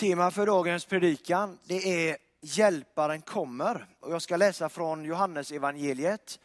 Tema 0.00 0.30
för 0.30 0.46
dagens 0.46 0.84
predikan 0.84 1.58
det 1.64 2.08
är 2.08 2.16
Hjälparen 2.40 3.22
kommer. 3.22 3.86
Och 4.00 4.12
jag 4.12 4.22
ska 4.22 4.36
läsa 4.36 4.68
från 4.68 5.04
Johannes 5.04 5.52
evangeliet 5.52 6.40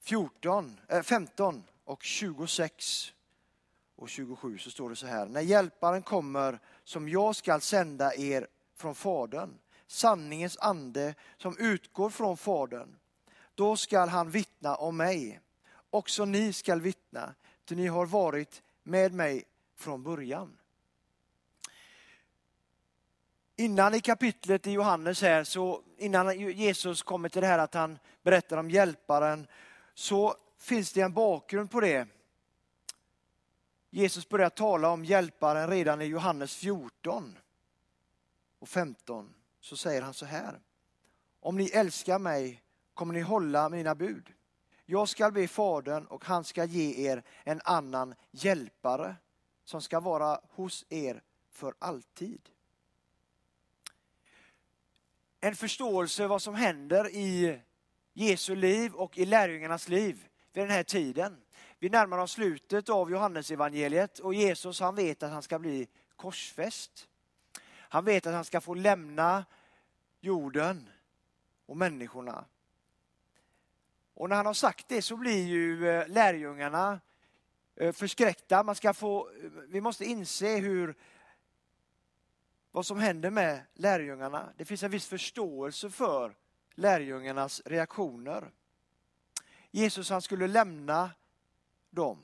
14, 0.00 0.80
äh, 0.88 1.02
15 1.02 1.64
och 1.84 2.02
26 2.02 3.12
och 3.96 4.08
27 4.08 4.58
så 4.58 4.70
står 4.70 4.90
det 4.90 4.96
så 4.96 5.06
här. 5.06 5.26
När 5.26 5.40
Hjälparen 5.40 6.02
kommer 6.02 6.58
som 6.84 7.08
jag 7.08 7.36
skall 7.36 7.60
sända 7.60 8.14
er 8.14 8.46
från 8.76 8.94
Fadern, 8.94 9.58
sanningens 9.86 10.58
ande 10.58 11.14
som 11.36 11.58
utgår 11.58 12.10
från 12.10 12.36
Fadern, 12.36 12.96
då 13.54 13.76
skall 13.76 14.08
han 14.08 14.30
vittna 14.30 14.74
om 14.74 14.96
mig. 14.96 15.40
Också 15.90 16.24
ni 16.24 16.52
skall 16.52 16.80
vittna, 16.80 17.34
ty 17.64 17.74
ni 17.74 17.86
har 17.86 18.06
varit 18.06 18.62
med 18.82 19.12
mig 19.12 19.44
från 19.76 20.02
början. 20.02 20.56
Innan 23.56 23.94
i 23.94 24.00
kapitlet 24.00 24.66
i 24.66 24.70
Johannes 24.70 25.22
här, 25.22 25.44
så 25.44 25.82
innan 25.96 26.40
Jesus 26.40 27.02
kommer 27.02 27.28
till 27.28 27.40
det 27.42 27.46
här 27.46 27.58
att 27.58 27.74
han 27.74 27.98
berättar 28.22 28.56
om 28.56 28.70
hjälparen, 28.70 29.46
så 29.94 30.34
finns 30.58 30.92
det 30.92 31.00
en 31.00 31.12
bakgrund 31.12 31.70
på 31.70 31.80
det. 31.80 32.08
Jesus 33.90 34.28
börjar 34.28 34.50
tala 34.50 34.90
om 34.90 35.04
hjälparen 35.04 35.70
redan 35.70 36.02
i 36.02 36.04
Johannes 36.04 36.56
14 36.56 37.38
och 38.58 38.68
15. 38.68 39.34
Så 39.60 39.76
säger 39.76 40.02
han 40.02 40.14
så 40.14 40.26
här. 40.26 40.60
Om 41.40 41.56
ni 41.56 41.68
älskar 41.68 42.18
mig 42.18 42.62
kommer 42.94 43.14
ni 43.14 43.20
hålla 43.20 43.68
mina 43.68 43.94
bud. 43.94 44.32
Jag 44.86 45.08
skall 45.08 45.32
be 45.32 45.48
Fadern 45.48 46.06
och 46.06 46.24
han 46.24 46.44
ska 46.44 46.64
ge 46.64 47.08
er 47.10 47.22
en 47.44 47.60
annan 47.64 48.14
hjälpare 48.30 49.16
som 49.64 49.82
ska 49.82 50.00
vara 50.00 50.40
hos 50.50 50.84
er 50.88 51.22
för 51.50 51.74
alltid 51.78 52.50
en 55.44 55.56
förståelse 55.56 56.26
vad 56.26 56.42
som 56.42 56.54
händer 56.54 57.08
i 57.08 57.60
Jesu 58.12 58.56
liv 58.56 58.94
och 58.94 59.18
i 59.18 59.24
lärjungarnas 59.24 59.88
liv 59.88 60.26
vid 60.52 60.64
den 60.64 60.70
här 60.70 60.82
tiden. 60.82 61.40
Vi 61.78 61.88
närmar 61.88 62.18
oss 62.18 62.32
slutet 62.32 62.88
av 62.88 63.10
Johannesevangeliet 63.10 64.18
och 64.18 64.34
Jesus 64.34 64.80
han 64.80 64.94
vet 64.94 65.22
att 65.22 65.30
han 65.30 65.42
ska 65.42 65.58
bli 65.58 65.88
korsfäst. 66.16 67.08
Han 67.72 68.04
vet 68.04 68.26
att 68.26 68.34
han 68.34 68.44
ska 68.44 68.60
få 68.60 68.74
lämna 68.74 69.44
jorden 70.20 70.88
och 71.66 71.76
människorna. 71.76 72.44
Och 74.14 74.28
när 74.28 74.36
han 74.36 74.46
har 74.46 74.54
sagt 74.54 74.88
det 74.88 75.02
så 75.02 75.16
blir 75.16 75.46
ju 75.46 75.88
eh, 75.88 76.08
lärjungarna 76.08 77.00
eh, 77.76 77.92
förskräckta. 77.92 78.62
Man 78.62 78.74
ska 78.74 78.94
få, 78.94 79.30
eh, 79.30 79.50
vi 79.68 79.80
måste 79.80 80.04
inse 80.04 80.56
hur 80.56 80.94
vad 82.74 82.86
som 82.86 82.98
händer 82.98 83.30
med 83.30 83.62
lärjungarna. 83.74 84.52
Det 84.56 84.64
finns 84.64 84.82
en 84.82 84.90
viss 84.90 85.06
förståelse 85.06 85.90
för 85.90 86.34
lärjungarnas 86.74 87.62
reaktioner. 87.64 88.50
Jesus 89.70 90.10
han 90.10 90.22
skulle 90.22 90.46
lämna 90.46 91.10
dem. 91.90 92.18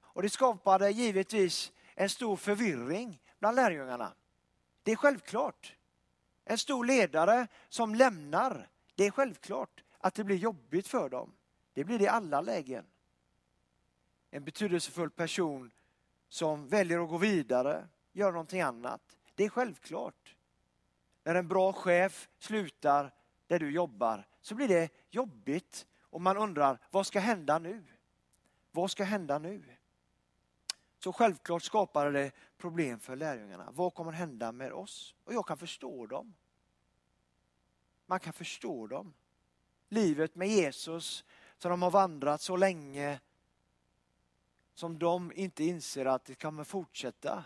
Och 0.00 0.22
det 0.22 0.30
skapade 0.30 0.90
givetvis 0.90 1.72
en 1.94 2.08
stor 2.08 2.36
förvirring 2.36 3.22
bland 3.38 3.56
lärjungarna. 3.56 4.12
Det 4.82 4.92
är 4.92 4.96
självklart. 4.96 5.76
En 6.44 6.58
stor 6.58 6.84
ledare 6.84 7.46
som 7.68 7.94
lämnar, 7.94 8.68
det 8.94 9.04
är 9.04 9.10
självklart 9.10 9.84
att 9.98 10.14
det 10.14 10.24
blir 10.24 10.36
jobbigt 10.36 10.88
för 10.88 11.08
dem. 11.08 11.32
Det 11.72 11.84
blir 11.84 11.98
det 11.98 12.04
i 12.04 12.08
alla 12.08 12.40
lägen. 12.40 12.84
En 14.30 14.44
betydelsefull 14.44 15.10
person 15.10 15.70
som 16.28 16.68
väljer 16.68 17.02
att 17.04 17.10
gå 17.10 17.18
vidare, 17.18 17.88
göra 18.18 18.32
någonting 18.32 18.60
annat. 18.60 19.18
Det 19.34 19.44
är 19.44 19.48
självklart. 19.48 20.36
När 21.24 21.34
en 21.34 21.48
bra 21.48 21.72
chef 21.72 22.28
slutar 22.38 23.14
där 23.46 23.58
du 23.58 23.70
jobbar 23.70 24.26
så 24.40 24.54
blir 24.54 24.68
det 24.68 24.88
jobbigt 25.10 25.86
och 26.00 26.20
man 26.20 26.36
undrar 26.36 26.78
vad 26.90 27.06
ska 27.06 27.20
hända 27.20 27.58
nu? 27.58 27.84
Vad 28.70 28.90
ska 28.90 29.04
hända 29.04 29.38
nu? 29.38 29.64
Så 30.98 31.12
självklart 31.12 31.62
skapade 31.62 32.10
det 32.10 32.32
problem 32.56 33.00
för 33.00 33.16
lärjungarna. 33.16 33.70
Vad 33.72 33.94
kommer 33.94 34.12
hända 34.12 34.52
med 34.52 34.72
oss? 34.72 35.14
Och 35.24 35.34
jag 35.34 35.46
kan 35.46 35.56
förstå 35.56 36.06
dem. 36.06 36.34
Man 38.06 38.20
kan 38.20 38.32
förstå 38.32 38.86
dem. 38.86 39.14
Livet 39.88 40.34
med 40.34 40.48
Jesus 40.48 41.24
som 41.58 41.70
de 41.70 41.82
har 41.82 41.90
vandrat 41.90 42.40
så 42.40 42.56
länge 42.56 43.20
som 44.74 44.98
de 44.98 45.32
inte 45.32 45.64
inser 45.64 46.06
att 46.06 46.24
det 46.24 46.34
kommer 46.34 46.64
fortsätta. 46.64 47.44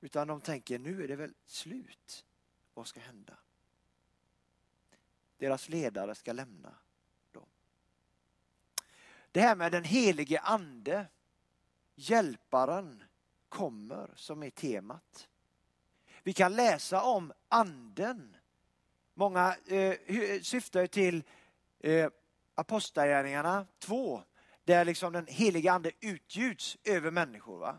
Utan 0.00 0.28
de 0.28 0.40
tänker, 0.40 0.78
nu 0.78 1.04
är 1.04 1.08
det 1.08 1.16
väl 1.16 1.34
slut. 1.46 2.24
Vad 2.74 2.86
ska 2.86 3.00
hända? 3.00 3.38
Deras 5.38 5.68
ledare 5.68 6.14
ska 6.14 6.32
lämna 6.32 6.74
dem. 7.32 7.46
Det 9.32 9.40
här 9.40 9.56
med 9.56 9.72
den 9.72 9.84
helige 9.84 10.40
ande, 10.40 11.06
hjälparen, 11.94 13.02
kommer 13.48 14.10
som 14.16 14.42
är 14.42 14.50
temat. 14.50 15.28
Vi 16.22 16.32
kan 16.32 16.54
läsa 16.54 17.02
om 17.02 17.32
anden. 17.48 18.36
Många 19.14 19.56
eh, 19.66 20.40
syftar 20.42 20.86
till 20.86 21.24
eh, 21.80 22.10
Apostlagärningarna 22.54 23.66
2, 23.78 24.22
där 24.64 24.84
liksom 24.84 25.12
den 25.12 25.26
helige 25.26 25.72
ande 25.72 25.90
utgjuts 26.00 26.78
över 26.84 27.10
människor. 27.10 27.58
Va? 27.58 27.78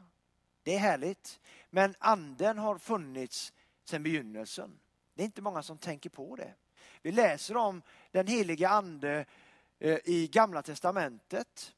Det 0.63 0.75
är 0.75 0.79
härligt. 0.79 1.39
Men 1.69 1.95
anden 1.99 2.57
har 2.57 2.77
funnits 2.77 3.53
sedan 3.83 4.03
begynnelsen. 4.03 4.79
Det 5.13 5.23
är 5.23 5.25
inte 5.25 5.41
många 5.41 5.63
som 5.63 5.77
tänker 5.77 6.09
på 6.09 6.35
det. 6.35 6.53
Vi 7.01 7.11
läser 7.11 7.57
om 7.57 7.81
den 8.11 8.27
heliga 8.27 8.69
ande 8.69 9.25
eh, 9.79 9.99
i 10.05 10.29
Gamla 10.31 10.61
Testamentet. 10.61 11.75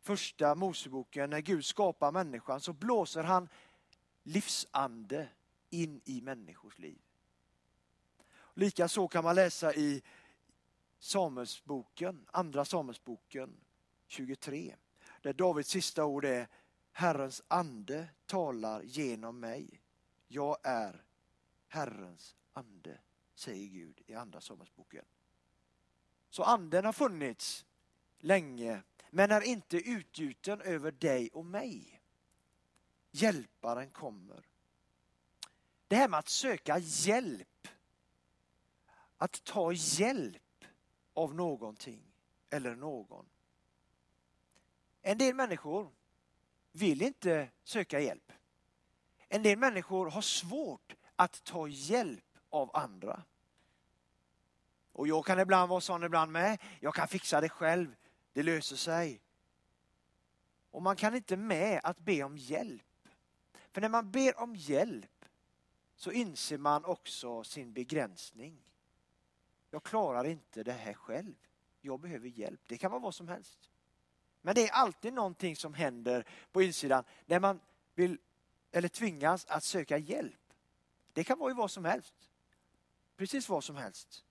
Första 0.00 0.54
Moseboken, 0.54 1.30
när 1.30 1.40
Gud 1.40 1.64
skapar 1.64 2.12
människan 2.12 2.60
så 2.60 2.72
blåser 2.72 3.22
han 3.22 3.48
livsande 4.22 5.28
in 5.70 6.00
i 6.04 6.20
människors 6.20 6.78
liv. 6.78 6.98
Likaså 8.54 9.08
kan 9.08 9.24
man 9.24 9.34
läsa 9.34 9.74
i 9.74 10.02
Samuelsboken, 10.98 12.26
andra 12.30 12.64
Samuelsboken 12.64 13.56
23, 14.06 14.74
där 15.22 15.32
Davids 15.32 15.70
sista 15.70 16.04
ord 16.04 16.24
är 16.24 16.48
Herrens 16.92 17.42
ande 17.48 18.08
talar 18.26 18.82
genom 18.82 19.40
mig. 19.40 19.80
Jag 20.28 20.56
är 20.62 21.04
Herrens 21.68 22.36
ande, 22.52 23.00
säger 23.34 23.66
Gud 23.66 24.02
i 24.06 24.14
Andra 24.14 24.40
Samuelsboken. 24.40 25.04
Så 26.30 26.42
anden 26.42 26.84
har 26.84 26.92
funnits 26.92 27.66
länge, 28.18 28.82
men 29.10 29.30
är 29.30 29.40
inte 29.40 29.76
utgjuten 29.76 30.60
över 30.60 30.92
dig 30.92 31.30
och 31.32 31.46
mig. 31.46 32.02
Hjälparen 33.10 33.90
kommer. 33.90 34.46
Det 35.88 35.96
här 35.96 36.08
med 36.08 36.18
att 36.18 36.28
söka 36.28 36.78
hjälp, 36.78 37.68
att 39.16 39.44
ta 39.44 39.72
hjälp 39.72 40.64
av 41.14 41.34
någonting 41.34 42.12
eller 42.50 42.76
någon. 42.76 43.26
En 45.02 45.18
del 45.18 45.34
människor 45.34 45.90
vill 46.72 47.02
inte 47.02 47.48
söka 47.64 48.00
hjälp. 48.00 48.32
En 49.28 49.42
del 49.42 49.58
människor 49.58 50.10
har 50.10 50.22
svårt 50.22 50.96
att 51.16 51.44
ta 51.44 51.68
hjälp 51.68 52.38
av 52.50 52.76
andra. 52.76 53.22
Och 54.92 55.08
jag 55.08 55.24
kan 55.24 55.40
ibland 55.40 55.68
vara 55.70 55.80
sån 55.80 56.04
ibland 56.04 56.32
med. 56.32 56.60
Jag 56.80 56.94
kan 56.94 57.08
fixa 57.08 57.40
det 57.40 57.48
själv. 57.48 57.96
Det 58.32 58.42
löser 58.42 58.76
sig. 58.76 59.20
Och 60.70 60.82
man 60.82 60.96
kan 60.96 61.14
inte 61.14 61.36
med 61.36 61.80
att 61.84 61.98
be 61.98 62.22
om 62.22 62.38
hjälp. 62.38 63.08
För 63.70 63.80
när 63.80 63.88
man 63.88 64.10
ber 64.10 64.40
om 64.40 64.56
hjälp 64.56 65.24
så 65.96 66.12
inser 66.12 66.58
man 66.58 66.84
också 66.84 67.44
sin 67.44 67.72
begränsning. 67.72 68.62
Jag 69.70 69.82
klarar 69.82 70.24
inte 70.24 70.62
det 70.62 70.72
här 70.72 70.94
själv. 70.94 71.34
Jag 71.80 72.00
behöver 72.00 72.28
hjälp. 72.28 72.60
Det 72.66 72.78
kan 72.78 72.90
vara 72.90 73.00
vad 73.00 73.14
som 73.14 73.28
helst. 73.28 73.71
Men 74.42 74.54
det 74.54 74.68
är 74.68 74.72
alltid 74.72 75.12
någonting 75.12 75.56
som 75.56 75.74
händer 75.74 76.26
på 76.52 76.62
insidan 76.62 77.04
när 77.26 77.40
man 77.40 77.60
vill 77.94 78.18
eller 78.72 78.88
tvingas 78.88 79.46
att 79.46 79.64
söka 79.64 79.98
hjälp. 79.98 80.54
Det 81.12 81.24
kan 81.24 81.38
vara 81.38 81.50
i 81.50 81.54
vad 81.54 81.70
som 81.70 81.84
helst. 81.84 82.14
Precis 83.16 83.48
vad 83.48 83.64
som 83.64 83.76
helst. 83.76 84.24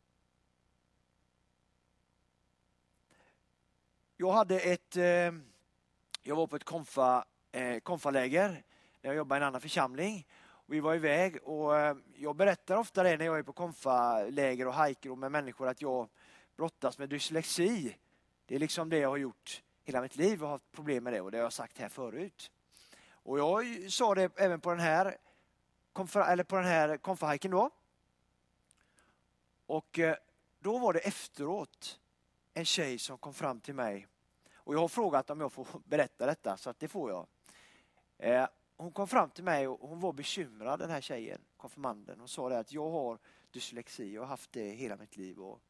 Jag 4.17 4.31
hade 4.31 4.59
ett, 4.59 4.95
eh, 4.95 5.31
jag 6.21 6.35
var 6.35 6.47
på 6.47 6.55
ett 6.55 6.63
konfa, 6.63 7.25
eh, 7.51 7.79
konfaläger 7.79 8.49
när 9.01 9.09
jag 9.09 9.15
jobbade 9.15 9.39
i 9.39 9.41
en 9.41 9.47
annan 9.47 9.61
församling. 9.61 10.27
Vi 10.65 10.79
var 10.79 10.95
iväg 10.95 11.43
och 11.43 11.77
eh, 11.77 11.95
jag 12.15 12.35
berättar 12.35 12.75
ofta 12.75 13.03
det 13.03 13.17
när 13.17 13.25
jag 13.25 13.37
är 13.37 13.43
på 13.43 13.53
konfaläger 13.53 14.67
och 14.67 14.73
hajker 14.73 15.15
med 15.15 15.31
människor 15.31 15.67
att 15.67 15.81
jag 15.81 16.09
brottas 16.55 16.97
med 16.97 17.09
dyslexi. 17.09 17.97
Det 18.45 18.55
är 18.55 18.59
liksom 18.59 18.89
det 18.89 18.97
jag 18.97 19.09
har 19.09 19.17
gjort 19.17 19.63
hela 19.83 20.01
mitt 20.01 20.15
liv 20.15 20.43
och 20.43 20.49
haft 20.49 20.71
problem 20.71 21.03
med 21.03 21.13
det 21.13 21.21
och 21.21 21.31
det 21.31 21.37
har 21.37 21.43
jag 21.43 21.53
sagt 21.53 21.77
här 21.77 21.89
förut. 21.89 22.51
Och 23.11 23.39
jag 23.39 23.91
sa 23.91 24.15
det 24.15 24.39
även 24.39 24.59
på 24.59 24.69
den 24.69 24.79
här 24.79 25.17
eller 26.27 26.43
på 26.43 26.55
den 26.55 26.65
här 26.65 26.97
konferhajken 26.97 27.51
då. 27.51 27.69
Och 29.65 29.99
eh, 29.99 30.15
då 30.59 30.77
var 30.77 30.93
det 30.93 30.99
efteråt 30.99 31.99
en 32.53 32.65
tjej 32.65 32.99
som 32.99 33.17
kom 33.17 33.33
fram 33.33 33.59
till 33.59 33.73
mig. 33.73 34.07
Och 34.53 34.73
jag 34.73 34.79
har 34.79 34.87
frågat 34.87 35.29
om 35.29 35.41
jag 35.41 35.53
får 35.53 35.67
berätta 35.85 36.25
detta, 36.25 36.57
så 36.57 36.69
att 36.69 36.79
det 36.79 36.87
får 36.87 37.11
jag. 37.11 37.27
Eh, 38.17 38.47
hon 38.77 38.91
kom 38.91 39.07
fram 39.07 39.29
till 39.29 39.43
mig 39.43 39.67
och 39.67 39.89
hon 39.89 39.99
var 39.99 40.13
bekymrad 40.13 40.79
den 40.79 40.89
här 40.89 41.01
tjejen, 41.01 41.41
konfirmanden. 41.57 42.19
Hon 42.19 42.27
sa 42.27 42.49
det 42.49 42.59
att 42.59 42.71
jag 42.71 42.89
har 42.89 43.19
dyslexi, 43.51 44.13
jag 44.13 44.21
har 44.21 44.27
haft 44.27 44.51
det 44.51 44.69
hela 44.69 44.95
mitt 44.95 45.17
liv 45.17 45.39
och 45.39 45.61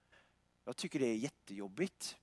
jag 0.65 0.77
tycker 0.77 0.99
det 0.99 1.05
är 1.05 1.15
jättejobbigt. 1.15 2.17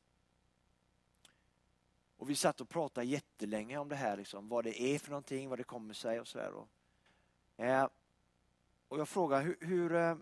Och 2.18 2.30
vi 2.30 2.36
satt 2.36 2.60
och 2.60 2.68
pratade 2.68 3.06
jättelänge 3.06 3.78
om 3.78 3.88
det 3.88 3.96
här, 3.96 4.16
liksom, 4.16 4.48
vad 4.48 4.64
det 4.64 4.82
är 4.82 4.98
för 4.98 5.10
någonting, 5.10 5.48
vad 5.48 5.58
det 5.58 5.64
kommer 5.64 5.94
sig 5.94 6.20
och 6.20 6.28
sådär. 6.28 6.52
Och, 6.52 6.68
eh, 7.64 7.88
och 8.88 8.98
jag 8.98 9.08
frågade, 9.08 9.42
hur, 9.44 9.56
hur 9.60 9.94
eh, 9.94 10.16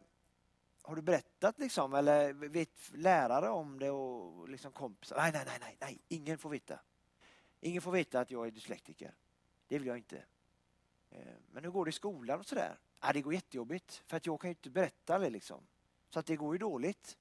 har 0.82 0.96
du 0.96 1.02
berättat 1.02 1.58
liksom, 1.58 1.94
eller 1.94 2.32
vet 2.32 2.90
lärare 2.94 3.50
om 3.50 3.78
det 3.78 3.90
och 3.90 4.48
liksom 4.48 4.72
kompisar? 4.72 5.16
Nej, 5.16 5.32
nej, 5.32 5.44
nej, 5.46 5.58
nej, 5.60 5.76
nej, 5.80 6.00
ingen 6.08 6.38
får 6.38 6.50
veta. 6.50 6.80
Ingen 7.60 7.82
får 7.82 7.92
veta 7.92 8.20
att 8.20 8.30
jag 8.30 8.46
är 8.46 8.50
dyslektiker. 8.50 9.14
Det 9.68 9.78
vill 9.78 9.88
jag 9.88 9.96
inte. 9.96 10.24
Eh, 11.10 11.34
men 11.50 11.64
hur 11.64 11.70
går 11.70 11.84
det 11.84 11.88
i 11.88 11.92
skolan 11.92 12.40
och 12.40 12.46
sådär? 12.46 12.78
Ja, 13.00 13.12
det 13.12 13.22
går 13.22 13.34
jättejobbigt, 13.34 14.02
för 14.06 14.16
att 14.16 14.26
jag 14.26 14.40
kan 14.40 14.50
ju 14.50 14.52
inte 14.52 14.70
berätta 14.70 15.18
det 15.18 15.30
liksom. 15.30 15.66
Så 16.08 16.18
att 16.18 16.26
det 16.26 16.36
går 16.36 16.54
ju 16.54 16.58
dåligt. 16.58 17.18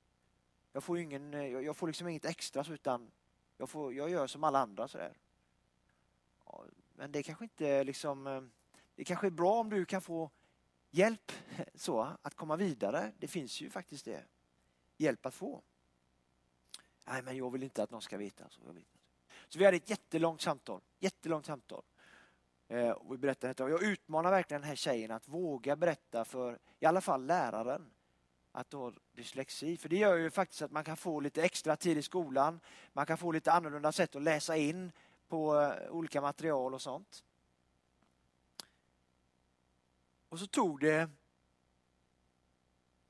Jag 0.72 0.84
får, 0.84 1.00
ingen, 1.00 1.34
eh, 1.34 1.46
jag 1.46 1.78
får 1.78 1.88
liksom 1.88 2.08
inget 2.08 2.26
extra 2.26 2.66
utan 2.74 3.12
jag, 3.58 3.70
får, 3.70 3.94
jag 3.94 4.10
gör 4.10 4.28
som 4.28 4.44
alla 4.44 4.60
andra 4.60 4.88
sådär. 4.88 5.18
Ja, 6.46 6.66
men 6.94 7.12
det 7.12 7.24
kanske 7.24 7.46
inte 7.46 7.84
liksom, 7.84 8.28
eh, 8.28 8.42
det 8.96 9.04
kanske 9.04 9.28
är 9.28 9.32
bra 9.32 9.60
om 9.60 9.70
du 9.70 9.86
kan 9.86 10.02
få 10.02 10.32
hjälp 10.92 11.32
så 11.76 12.18
att 12.22 12.36
komma 12.36 12.56
vidare. 12.56 13.12
Det 13.20 13.28
finns 13.28 13.62
ju 13.62 13.70
faktiskt 13.70 14.06
det. 14.06 14.24
Hjälp 14.98 15.26
att 15.26 15.34
få. 15.34 15.62
Nej, 17.06 17.22
men 17.22 17.38
jag 17.38 17.52
vill 17.52 17.64
inte 17.64 17.84
att 17.84 17.92
någon 17.92 18.02
ska 18.02 18.18
veta. 18.18 18.50
Så, 18.50 18.62
jag 18.66 18.74
vet 18.74 18.86
så 19.50 19.60
vi 19.60 19.66
hade 19.66 19.78
ett 19.78 19.90
jättelångt 19.90 20.42
samtal. 20.42 20.82
Jättelångt 21.00 21.46
samtal. 21.46 21.84
Eh, 22.68 22.90
och 22.90 23.14
vi 23.14 23.18
berättade 23.18 23.50
detta. 23.50 23.64
Och 23.64 23.70
jag 23.70 23.84
utmanar 23.84 24.32
verkligen 24.32 24.62
den 24.62 24.70
här 24.70 24.76
tjejen 24.76 25.12
att 25.12 25.28
våga 25.28 25.76
berätta 25.76 26.26
för 26.26 26.60
i 26.80 26.86
alla 26.86 27.02
fall 27.02 27.26
läraren 27.26 27.92
att 28.56 28.70
du 28.70 28.78
har 28.78 28.94
dyslexi. 29.14 29.78
För 29.78 29.90
det 29.90 29.98
gör 29.98 30.16
ju 30.16 30.32
faktiskt 30.32 30.62
att 30.62 30.72
man 30.72 30.84
kan 30.84 30.98
få 30.98 31.20
lite 31.20 31.44
extra 31.44 31.76
tid 31.76 31.98
i 31.98 32.02
skolan. 32.02 32.60
Man 32.94 33.06
kan 33.06 33.18
få 33.18 33.32
lite 33.32 33.52
annorlunda 33.52 33.92
sätt 33.92 34.16
att 34.16 34.22
läsa 34.22 34.58
in 34.58 34.92
på 35.28 35.62
eh, 35.62 35.92
olika 35.92 36.22
material 36.22 36.74
och 36.74 36.82
sånt. 36.82 37.24
Och 40.30 40.40
så 40.40 40.48
tog 40.48 40.80
det 40.80 41.10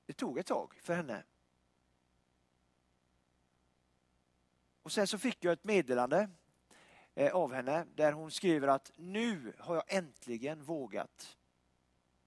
det 0.06 0.14
tog 0.14 0.38
ett 0.38 0.46
tag 0.46 0.80
för 0.82 0.94
henne. 0.94 1.24
Och 4.84 4.92
sen 4.92 5.08
så 5.08 5.18
fick 5.18 5.44
jag 5.44 5.54
ett 5.54 5.64
meddelande 5.64 6.30
eh, 7.16 7.36
av 7.36 7.54
henne 7.54 7.86
där 7.96 8.12
hon 8.12 8.32
skriver 8.32 8.68
att 8.68 8.92
nu 8.96 9.54
har 9.60 9.76
jag 9.76 9.84
äntligen 9.88 10.64
vågat 10.64 11.38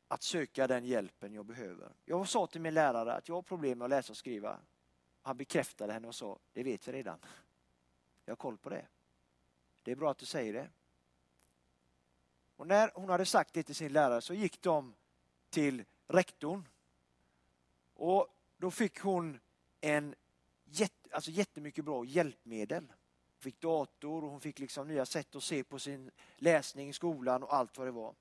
att 0.09 0.23
söka 0.23 0.67
den 0.67 0.85
hjälpen 0.85 1.35
jag 1.35 1.47
behöver. 1.47 1.93
Jag 2.05 2.29
sa 2.29 2.47
till 2.47 2.61
min 2.61 2.75
lärare 2.75 3.15
att 3.15 3.29
jag 3.29 3.35
har 3.35 3.43
problem 3.43 3.79
med 3.79 3.85
att 3.85 3.91
läsa 3.91 4.13
och 4.13 4.17
skriva. 4.17 4.61
Han 5.23 5.37
bekräftade 5.37 5.93
henne 5.93 6.09
och 6.09 6.15
sa, 6.15 6.39
det 6.53 6.63
vet 6.63 6.89
vi 6.89 6.93
redan. 6.93 7.19
Jag 8.25 8.33
har 8.33 8.37
koll 8.37 8.59
på 8.59 8.69
det. 8.69 8.87
Det 9.83 9.91
är 9.91 9.97
bra 9.97 10.11
att 10.11 10.19
du 10.19 10.27
säger 10.27 10.53
det. 10.53 10.69
Och 12.57 12.67
när 12.67 12.91
hon 12.95 13.09
hade 13.09 13.27
sagt 13.27 13.55
det 13.55 13.63
till 13.63 13.75
sin 13.75 13.93
lärare 13.93 14.21
så 14.21 14.35
gick 14.35 14.63
de 14.63 14.95
till 15.51 15.85
rektorn. 16.07 16.69
Och 17.95 18.29
då 18.57 18.71
fick 18.71 19.01
hon 19.01 19.41
en 19.81 20.15
jätte, 20.65 21.15
alltså 21.15 21.31
jättemycket 21.31 21.85
bra 21.85 22.05
hjälpmedel. 22.05 22.85
Hon 23.33 23.41
fick 23.41 23.61
dator 23.61 24.25
och 24.25 24.31
hon 24.31 24.41
fick 24.41 24.59
liksom 24.59 24.89
nya 24.89 25.07
sätt 25.07 25.35
att 25.35 25.43
se 25.43 25.65
på 25.65 25.79
sin 25.79 26.11
läsning 26.37 26.89
i 26.89 26.93
skolan 26.93 27.43
och 27.43 27.55
allt 27.55 27.79
vad 27.79 27.87
det 27.87 27.91
var. 27.91 28.15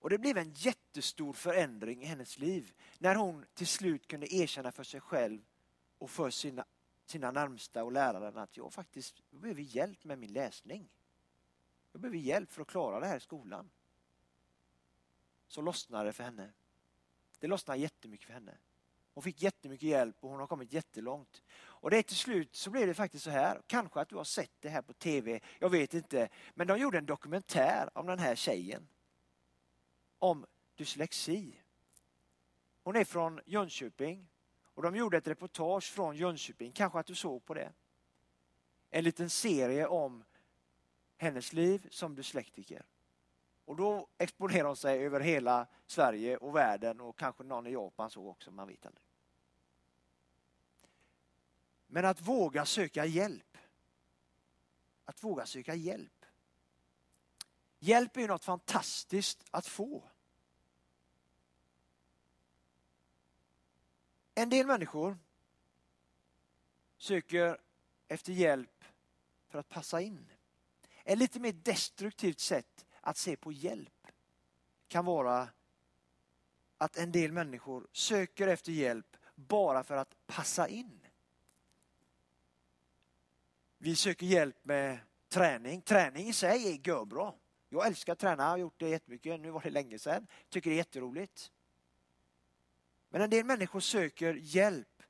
Och 0.00 0.10
det 0.10 0.18
blev 0.18 0.38
en 0.38 0.52
jättestor 0.52 1.32
förändring 1.32 2.02
i 2.02 2.06
hennes 2.06 2.38
liv 2.38 2.72
när 2.98 3.14
hon 3.14 3.46
till 3.54 3.66
slut 3.66 4.06
kunde 4.06 4.34
erkänna 4.34 4.72
för 4.72 4.84
sig 4.84 5.00
själv 5.00 5.40
och 5.98 6.10
för 6.10 6.30
sina, 6.30 6.64
sina 7.06 7.30
närmsta 7.30 7.84
och 7.84 7.92
läraren 7.92 8.38
att 8.38 8.56
jag 8.56 8.72
faktiskt 8.72 9.22
jag 9.30 9.40
behöver 9.40 9.62
hjälp 9.62 10.04
med 10.04 10.18
min 10.18 10.32
läsning. 10.32 10.88
Jag 11.92 12.00
behöver 12.00 12.18
hjälp 12.18 12.52
för 12.52 12.62
att 12.62 12.68
klara 12.68 13.00
det 13.00 13.06
här 13.06 13.16
i 13.16 13.20
skolan. 13.20 13.70
Så 15.48 15.62
lossnade 15.62 16.04
det 16.04 16.12
för 16.12 16.24
henne. 16.24 16.52
Det 17.38 17.46
lossnade 17.46 17.80
jättemycket 17.80 18.26
för 18.26 18.32
henne. 18.32 18.58
Hon 19.14 19.22
fick 19.22 19.42
jättemycket 19.42 19.88
hjälp 19.88 20.16
och 20.20 20.30
hon 20.30 20.40
har 20.40 20.46
kommit 20.46 20.72
jättelångt. 20.72 21.42
Och 21.54 21.90
det 21.90 22.02
till 22.02 22.16
slut 22.16 22.56
så 22.56 22.70
blev 22.70 22.86
det 22.86 22.94
faktiskt 22.94 23.24
så 23.24 23.30
här, 23.30 23.62
kanske 23.66 24.00
att 24.00 24.08
du 24.08 24.16
har 24.16 24.24
sett 24.24 24.52
det 24.60 24.68
här 24.68 24.82
på 24.82 24.92
tv, 24.92 25.40
jag 25.58 25.70
vet 25.70 25.94
inte, 25.94 26.28
men 26.54 26.66
de 26.66 26.78
gjorde 26.78 26.98
en 26.98 27.06
dokumentär 27.06 27.90
om 27.94 28.06
den 28.06 28.18
här 28.18 28.34
tjejen. 28.34 28.88
Om 30.18 30.46
dyslexi. 30.76 31.60
Hon 32.82 32.96
är 32.96 33.04
från 33.04 33.40
Jönköping 33.46 34.28
och 34.62 34.82
de 34.82 34.96
gjorde 34.96 35.16
ett 35.16 35.28
reportage 35.28 35.92
från 35.92 36.16
Jönköping, 36.16 36.72
kanske 36.72 36.98
att 36.98 37.06
du 37.06 37.14
såg 37.14 37.44
på 37.44 37.54
det. 37.54 37.72
En 38.90 39.04
liten 39.04 39.30
serie 39.30 39.86
om 39.86 40.24
hennes 41.16 41.52
liv 41.52 41.88
som 41.90 42.14
dyslektiker. 42.14 42.86
Och 43.64 43.76
då 43.76 44.08
exponerar 44.18 44.64
hon 44.64 44.76
sig 44.76 45.04
över 45.04 45.20
hela 45.20 45.66
Sverige 45.86 46.36
och 46.36 46.56
världen 46.56 47.00
och 47.00 47.18
kanske 47.18 47.44
någon 47.44 47.66
i 47.66 47.72
Japan 47.72 48.10
såg 48.10 48.26
också, 48.26 48.50
man 48.50 48.68
vet 48.68 48.86
aldrig. 48.86 49.04
Men 51.86 52.04
att 52.04 52.20
våga 52.20 52.64
söka 52.64 53.04
hjälp. 53.04 53.58
Att 55.04 55.24
våga 55.24 55.46
söka 55.46 55.74
hjälp. 55.74 56.17
Hjälp 57.78 58.16
är 58.16 58.20
ju 58.20 58.26
något 58.26 58.44
fantastiskt 58.44 59.44
att 59.50 59.66
få. 59.66 60.02
En 64.34 64.50
del 64.50 64.66
människor 64.66 65.18
söker 66.96 67.58
efter 68.08 68.32
hjälp 68.32 68.84
för 69.48 69.58
att 69.58 69.68
passa 69.68 70.00
in. 70.00 70.30
Ett 71.04 71.18
lite 71.18 71.40
mer 71.40 71.52
destruktivt 71.52 72.40
sätt 72.40 72.86
att 73.00 73.16
se 73.16 73.36
på 73.36 73.52
hjälp 73.52 74.06
kan 74.88 75.04
vara 75.04 75.48
att 76.78 76.96
en 76.96 77.12
del 77.12 77.32
människor 77.32 77.86
söker 77.92 78.48
efter 78.48 78.72
hjälp 78.72 79.16
bara 79.34 79.84
för 79.84 79.96
att 79.96 80.26
passa 80.26 80.68
in. 80.68 81.00
Vi 83.78 83.96
söker 83.96 84.26
hjälp 84.26 84.64
med 84.64 84.98
träning. 85.28 85.82
Träning 85.82 86.28
i 86.28 86.32
sig 86.32 86.68
är 86.68 86.88
görbra. 86.88 87.34
Jag 87.68 87.86
älskar 87.86 88.12
att 88.12 88.18
träna, 88.18 88.42
jag 88.42 88.50
har 88.50 88.58
gjort 88.58 88.78
det 88.80 88.88
jättemycket, 88.88 89.40
nu 89.40 89.50
var 89.50 89.60
det 89.60 89.70
länge 89.70 89.98
sedan. 89.98 90.26
Tycker 90.48 90.70
det 90.70 90.76
är 90.76 90.78
jätteroligt. 90.78 91.50
Men 93.08 93.22
en 93.22 93.30
del 93.30 93.44
människor 93.44 93.80
söker 93.80 94.34
hjälp 94.34 95.02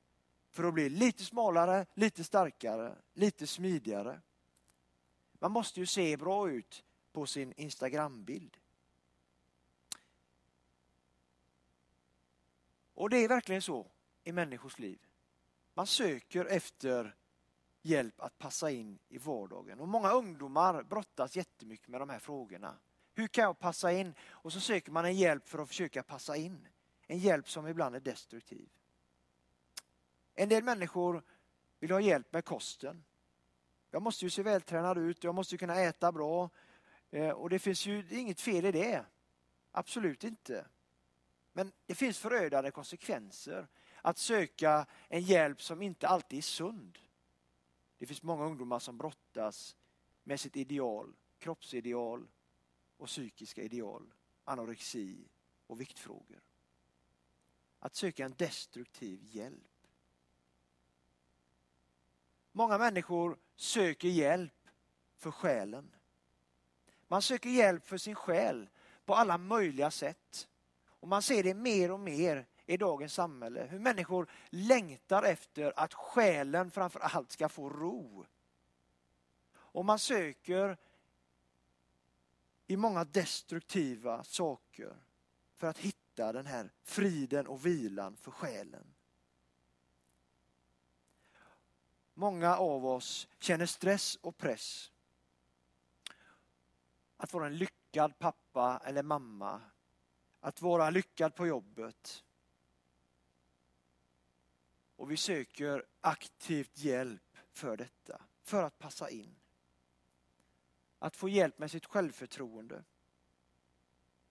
för 0.49 0.63
att 0.63 0.73
bli 0.73 0.89
lite 0.89 1.23
smalare, 1.23 1.85
lite 1.93 2.23
starkare, 2.23 2.95
lite 3.13 3.47
smidigare. 3.47 4.21
Man 5.33 5.51
måste 5.51 5.79
ju 5.79 5.85
se 5.85 6.17
bra 6.17 6.49
ut 6.49 6.83
på 7.11 7.25
sin 7.25 7.53
Instagrambild. 7.57 8.57
Och 12.93 13.09
det 13.09 13.17
är 13.17 13.27
verkligen 13.27 13.61
så 13.61 13.91
i 14.23 14.31
människors 14.31 14.79
liv. 14.79 14.99
Man 15.73 15.87
söker 15.87 16.45
efter 16.45 17.15
hjälp 17.89 18.21
att 18.21 18.37
passa 18.37 18.71
in 18.71 18.99
i 19.09 19.17
vardagen. 19.17 19.79
Och 19.79 19.87
många 19.87 20.11
ungdomar 20.11 20.83
brottas 20.83 21.35
jättemycket 21.35 21.87
med 21.87 22.01
de 22.01 22.09
här 22.09 22.19
frågorna. 22.19 22.75
Hur 23.13 23.27
kan 23.27 23.43
jag 23.43 23.59
passa 23.59 23.91
in? 23.91 24.13
Och 24.29 24.53
så 24.53 24.59
söker 24.59 24.91
man 24.91 25.05
en 25.05 25.15
hjälp 25.15 25.47
för 25.47 25.59
att 25.59 25.67
försöka 25.67 26.03
passa 26.03 26.35
in. 26.35 26.67
En 27.07 27.17
hjälp 27.17 27.49
som 27.49 27.67
ibland 27.67 27.95
är 27.95 27.99
destruktiv. 27.99 28.69
En 30.35 30.49
del 30.49 30.63
människor 30.63 31.23
vill 31.79 31.91
ha 31.91 31.99
hjälp 31.99 32.33
med 32.33 32.45
kosten. 32.45 33.03
Jag 33.91 34.01
måste 34.01 34.25
ju 34.25 34.29
se 34.29 34.43
vältränad 34.43 34.97
ut, 34.97 35.23
jag 35.23 35.35
måste 35.35 35.57
kunna 35.57 35.75
äta 35.75 36.11
bra. 36.11 36.49
Eh, 37.11 37.29
och 37.29 37.49
det 37.49 37.59
finns 37.59 37.85
ju 37.85 38.03
inget 38.09 38.41
fel 38.41 38.65
i 38.65 38.71
det. 38.71 39.05
Absolut 39.71 40.23
inte. 40.23 40.65
Men 41.53 41.71
det 41.85 41.95
finns 41.95 42.17
förödande 42.17 42.71
konsekvenser 42.71 43.67
att 44.01 44.17
söka 44.17 44.85
en 45.07 45.21
hjälp 45.21 45.61
som 45.61 45.81
inte 45.81 46.07
alltid 46.07 46.37
är 46.37 46.43
sund. 46.43 46.99
Det 47.99 48.05
finns 48.05 48.23
många 48.23 48.45
ungdomar 48.45 48.79
som 48.79 48.97
brottas 48.97 49.75
med 50.23 50.39
sitt 50.39 50.55
ideal, 50.55 51.13
kroppsideal 51.37 52.27
och 52.97 53.07
psykiska 53.07 53.61
ideal, 53.61 54.13
anorexi 54.43 55.27
och 55.67 55.81
viktfrågor. 55.81 56.41
Att 57.79 57.95
söka 57.95 58.25
en 58.25 58.35
destruktiv 58.37 59.19
hjälp. 59.23 59.87
Många 62.51 62.77
människor 62.77 63.37
söker 63.55 64.07
hjälp 64.07 64.69
för 65.15 65.31
själen. 65.31 65.95
Man 67.07 67.21
söker 67.21 67.49
hjälp 67.49 67.85
för 67.85 67.97
sin 67.97 68.15
själ 68.15 68.69
på 69.05 69.15
alla 69.15 69.37
möjliga 69.37 69.91
sätt. 69.91 70.49
Och 70.85 71.07
man 71.07 71.21
ser 71.21 71.43
det 71.43 71.53
mer 71.53 71.91
och 71.91 71.99
mer 71.99 72.47
i 72.69 72.77
dagens 72.77 73.13
samhälle. 73.13 73.63
Hur 73.63 73.79
människor 73.79 74.29
längtar 74.49 75.23
efter 75.23 75.73
att 75.75 75.93
själen 75.93 76.71
framför 76.71 76.99
allt 76.99 77.31
ska 77.31 77.49
få 77.49 77.69
ro. 77.69 78.25
Och 79.51 79.85
man 79.85 79.99
söker 79.99 80.77
i 82.67 82.77
många 82.77 83.03
destruktiva 83.03 84.23
saker 84.23 84.95
för 85.55 85.67
att 85.67 85.77
hitta 85.77 86.33
den 86.33 86.45
här 86.45 86.71
friden 86.83 87.47
och 87.47 87.65
vilan 87.65 88.17
för 88.17 88.31
själen. 88.31 88.93
Många 92.13 92.57
av 92.57 92.85
oss 92.85 93.27
känner 93.39 93.65
stress 93.65 94.15
och 94.15 94.37
press. 94.37 94.91
Att 97.17 97.33
vara 97.33 97.45
en 97.45 97.57
lyckad 97.57 98.19
pappa 98.19 98.81
eller 98.85 99.03
mamma. 99.03 99.61
Att 100.39 100.61
vara 100.61 100.89
lyckad 100.89 101.35
på 101.35 101.47
jobbet. 101.47 102.23
Och 104.99 105.11
vi 105.11 105.17
söker 105.17 105.85
aktivt 106.01 106.77
hjälp 106.77 107.37
för 107.51 107.77
detta, 107.77 108.21
för 108.41 108.63
att 108.63 108.79
passa 108.79 109.09
in. 109.09 109.35
Att 110.99 111.15
få 111.15 111.29
hjälp 111.29 111.59
med 111.59 111.71
sitt 111.71 111.85
självförtroende. 111.85 112.83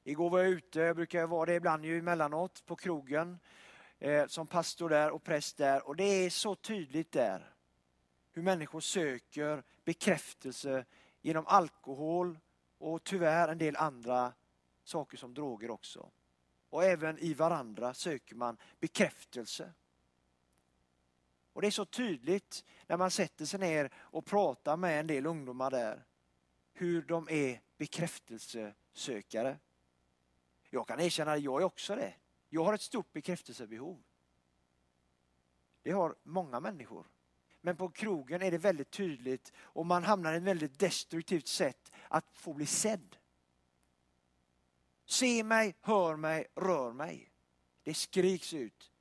Igår 0.04 0.30
var 0.30 0.38
jag 0.38 0.48
ute, 0.48 0.80
jag 0.80 0.96
brukar 0.96 1.26
vara 1.26 1.46
det 1.46 1.54
ibland 1.54 1.84
ju 1.84 1.98
emellanåt, 1.98 2.66
på 2.66 2.76
krogen 2.76 3.38
eh, 3.98 4.26
som 4.26 4.46
pastor 4.46 4.88
där 4.88 5.10
och 5.10 5.22
präst 5.22 5.56
där. 5.56 5.88
Och 5.88 5.96
det 5.96 6.04
är 6.04 6.30
så 6.30 6.54
tydligt 6.54 7.12
där 7.12 7.54
hur 8.32 8.42
människor 8.42 8.80
söker 8.80 9.62
bekräftelse 9.84 10.84
genom 11.20 11.46
alkohol 11.46 12.38
och 12.78 13.04
tyvärr 13.04 13.48
en 13.48 13.58
del 13.58 13.76
andra 13.76 14.32
saker 14.84 15.16
som 15.16 15.34
droger 15.34 15.70
också. 15.70 16.10
Och 16.70 16.84
även 16.84 17.18
i 17.18 17.34
varandra 17.34 17.94
söker 17.94 18.34
man 18.34 18.56
bekräftelse. 18.80 19.72
Och 21.58 21.62
det 21.62 21.68
är 21.68 21.70
så 21.70 21.84
tydligt 21.84 22.64
när 22.86 22.96
man 22.96 23.10
sätter 23.10 23.44
sig 23.44 23.60
ner 23.60 23.90
och 23.96 24.26
pratar 24.26 24.76
med 24.76 25.00
en 25.00 25.06
del 25.06 25.26
ungdomar 25.26 25.70
där 25.70 26.04
hur 26.72 27.02
de 27.02 27.28
är 27.30 27.60
bekräftelsesökare. 27.76 29.58
Jag 30.70 30.88
kan 30.88 31.00
erkänna 31.00 31.32
att 31.32 31.42
jag 31.42 31.60
är 31.60 31.64
också 31.64 31.96
det. 31.96 32.14
Jag 32.48 32.64
har 32.64 32.74
ett 32.74 32.80
stort 32.80 33.12
bekräftelsebehov. 33.12 34.02
Det 35.82 35.90
har 35.90 36.16
många 36.22 36.60
människor. 36.60 37.06
Men 37.60 37.76
på 37.76 37.88
krogen 37.88 38.42
är 38.42 38.50
det 38.50 38.58
väldigt 38.58 38.90
tydligt 38.90 39.52
och 39.58 39.86
man 39.86 40.04
hamnar 40.04 40.34
i 40.34 40.36
ett 40.36 40.42
väldigt 40.42 40.78
destruktivt 40.78 41.48
sätt 41.48 41.92
att 42.08 42.30
få 42.32 42.54
bli 42.54 42.66
sedd. 42.66 43.16
Se 45.06 45.44
mig, 45.44 45.76
hör 45.80 46.16
mig, 46.16 46.46
rör 46.54 46.92
mig. 46.92 47.30
Det 47.82 47.94
skriks 47.94 48.54
ut 48.54 48.92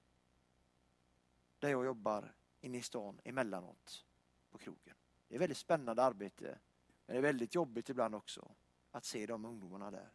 där 1.60 1.70
jag 1.70 1.86
jobbar 1.86 2.34
inne 2.68 2.78
i 2.78 2.82
stan 2.82 3.20
emellanåt 3.24 4.06
på 4.52 4.58
krogen. 4.58 4.96
Det 5.28 5.36
är 5.36 5.40
väldigt 5.40 5.58
spännande 5.58 6.04
arbete 6.04 6.60
men 7.06 7.14
det 7.14 7.20
är 7.20 7.22
väldigt 7.22 7.56
jobbigt 7.56 7.90
ibland 7.90 8.16
också 8.16 8.52
att 8.92 9.06
se 9.06 9.26
de 9.26 9.46
ungdomarna 9.46 9.92
där. 9.92 10.10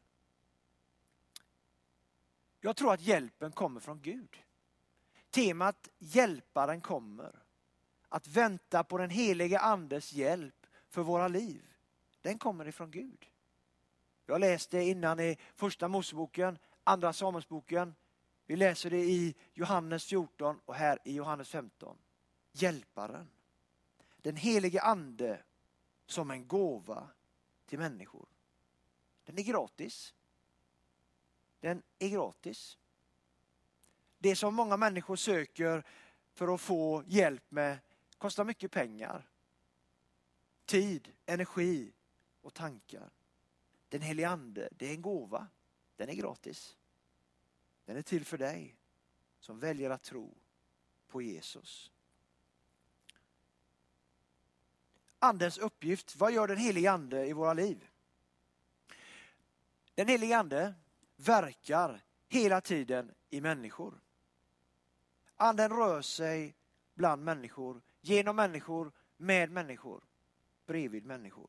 Jag 2.60 2.76
tror 2.76 2.92
att 2.92 3.00
hjälpen 3.00 3.52
kommer 3.52 3.80
från 3.80 4.00
Gud. 4.02 4.36
Temat 5.30 5.88
Hjälparen 5.98 6.80
kommer. 6.80 7.42
Att 8.08 8.26
vänta 8.26 8.84
på 8.84 8.98
den 8.98 9.10
heliga 9.10 9.58
andes 9.58 10.12
hjälp 10.12 10.66
för 10.88 11.02
våra 11.02 11.28
liv. 11.28 11.74
Den 12.20 12.38
kommer 12.38 12.68
ifrån 12.68 12.90
Gud. 12.90 13.26
Jag 14.26 14.40
läste 14.40 14.78
innan 14.78 15.20
i 15.20 15.38
första 15.54 15.88
Moseboken, 15.88 16.58
andra 16.84 17.12
Samuelsboken. 17.12 17.94
Vi 18.46 18.56
läser 18.56 18.90
det 18.90 19.04
i 19.04 19.34
Johannes 19.54 20.04
14 20.04 20.60
och 20.64 20.74
här 20.74 20.98
i 21.04 21.14
Johannes 21.14 21.48
15. 21.48 21.98
Hjälparen. 22.52 23.30
Den 24.16 24.36
helige 24.36 24.82
ande 24.82 25.42
som 26.06 26.30
en 26.30 26.48
gåva 26.48 27.08
till 27.66 27.78
människor. 27.78 28.28
Den 29.24 29.38
är 29.38 29.42
gratis. 29.42 30.14
Den 31.60 31.82
är 31.98 32.08
gratis. 32.08 32.78
Det 34.18 34.36
som 34.36 34.54
många 34.54 34.76
människor 34.76 35.16
söker 35.16 35.86
för 36.32 36.54
att 36.54 36.60
få 36.60 37.04
hjälp 37.06 37.50
med 37.50 37.78
kostar 38.18 38.44
mycket 38.44 38.70
pengar. 38.70 39.28
Tid, 40.64 41.12
energi 41.26 41.92
och 42.40 42.54
tankar. 42.54 43.10
Den 43.88 44.02
helige 44.02 44.28
ande, 44.28 44.68
det 44.72 44.86
är 44.86 44.94
en 44.94 45.02
gåva. 45.02 45.46
Den 45.96 46.08
är 46.08 46.14
gratis. 46.14 46.76
Den 47.84 47.96
är 47.96 48.02
till 48.02 48.24
för 48.24 48.38
dig 48.38 48.76
som 49.38 49.58
väljer 49.58 49.90
att 49.90 50.02
tro 50.02 50.34
på 51.08 51.22
Jesus. 51.22 51.91
Andens 55.24 55.58
uppgift, 55.58 56.16
vad 56.16 56.32
gör 56.32 56.48
den 56.48 56.56
helige 56.56 56.90
ande 56.90 57.26
i 57.26 57.32
våra 57.32 57.54
liv? 57.54 57.88
Den 59.94 60.08
helige 60.08 60.38
ande 60.38 60.74
verkar 61.16 62.04
hela 62.28 62.60
tiden 62.60 63.14
i 63.30 63.40
människor. 63.40 64.00
Anden 65.36 65.70
rör 65.70 66.02
sig 66.02 66.54
bland 66.94 67.24
människor, 67.24 67.82
genom 68.00 68.36
människor, 68.36 68.92
med 69.16 69.50
människor, 69.50 70.04
bredvid 70.66 71.04
människor. 71.04 71.48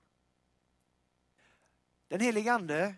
Den 2.07 2.19
helige 2.19 2.53
ande 2.53 2.95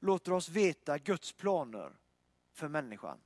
låter 0.00 0.32
oss 0.32 0.48
veta 0.48 0.98
Guds 0.98 1.32
planer 1.32 1.92
för 2.52 2.68
människan 2.68 3.20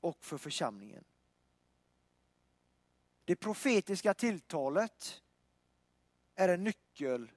och 0.00 0.24
för 0.24 0.38
församlingen. 0.38 1.04
Det 3.24 3.36
profetiska 3.36 4.14
tilltalet 4.14 5.20
är 6.34 6.48
en 6.48 6.64
nyckel 6.64 7.30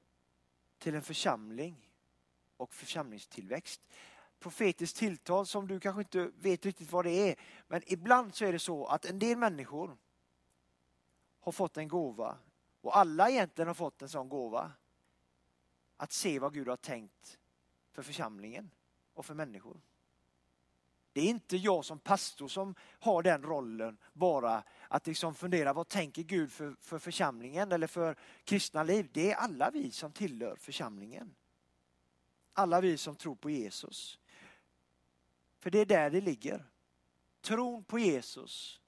till 0.78 0.96
en 0.96 1.02
församling 1.02 1.92
och 2.58 2.74
församlingstillväxt. 2.74 3.82
Profetiskt 4.40 4.98
tilltal 4.98 5.46
som 5.46 5.68
du 5.68 5.80
kanske 5.80 6.02
inte 6.02 6.32
vet 6.40 6.66
riktigt 6.66 6.92
vad 6.92 7.06
det 7.06 7.30
är. 7.32 7.40
Men 7.68 7.82
ibland 7.86 8.36
så 8.36 8.46
är 8.46 8.52
det 8.52 8.60
så 8.60 8.86
att 8.86 9.06
en 9.06 9.20
del 9.20 9.38
människor 9.38 9.98
har 11.40 11.52
fått 11.52 11.78
en 11.78 11.88
gåva 11.88 12.38
och 12.82 12.98
alla 12.98 13.30
egentligen 13.30 13.68
har 13.68 13.76
fått 13.76 14.02
en 14.02 14.10
sån 14.10 14.30
gåva. 14.30 14.72
Att 15.98 16.12
se 16.12 16.40
vad 16.40 16.54
Gud 16.54 16.68
har 16.68 16.78
tänkt 16.78 17.40
för 17.92 18.04
församlingen 18.04 18.72
och 19.14 19.26
för 19.26 19.34
människor. 19.34 19.82
Det 21.18 21.22
är 21.22 21.30
inte 21.30 21.58
jag 21.58 21.86
som 21.86 22.00
pastor 22.00 22.48
som 22.48 22.76
har 22.80 23.24
den 23.24 23.44
rollen 23.44 23.98
bara 24.14 24.64
att 24.88 25.08
liksom 25.08 25.36
fundera 25.36 25.74
vad 25.74 25.88
tänker 25.88 26.24
Gud 26.24 26.52
för, 26.52 26.76
för 26.82 27.00
församlingen 27.00 27.72
eller 27.72 27.88
för 27.88 28.16
kristna 28.44 28.84
liv. 28.84 29.10
Det 29.14 29.32
är 29.32 29.36
alla 29.36 29.72
vi 29.72 29.92
som 29.92 30.12
tillhör 30.12 30.56
församlingen. 30.56 31.36
Alla 32.54 32.82
vi 32.82 32.98
som 32.98 33.16
tror 33.16 33.36
på 33.36 33.50
Jesus. 33.50 34.20
För 35.60 35.72
det 35.72 35.80
är 35.80 35.86
där 35.86 36.10
det 36.10 36.22
ligger. 36.22 36.66
Tron 37.42 37.84
på 37.84 38.00
Jesus 38.00 38.82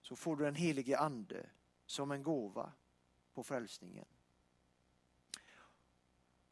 så 0.00 0.16
får 0.16 0.36
du 0.36 0.44
den 0.44 0.54
helige 0.54 0.98
ande 0.98 1.46
som 1.86 2.10
en 2.10 2.22
gåva 2.22 2.72
på 3.34 3.42
frälsningen. 3.42 4.06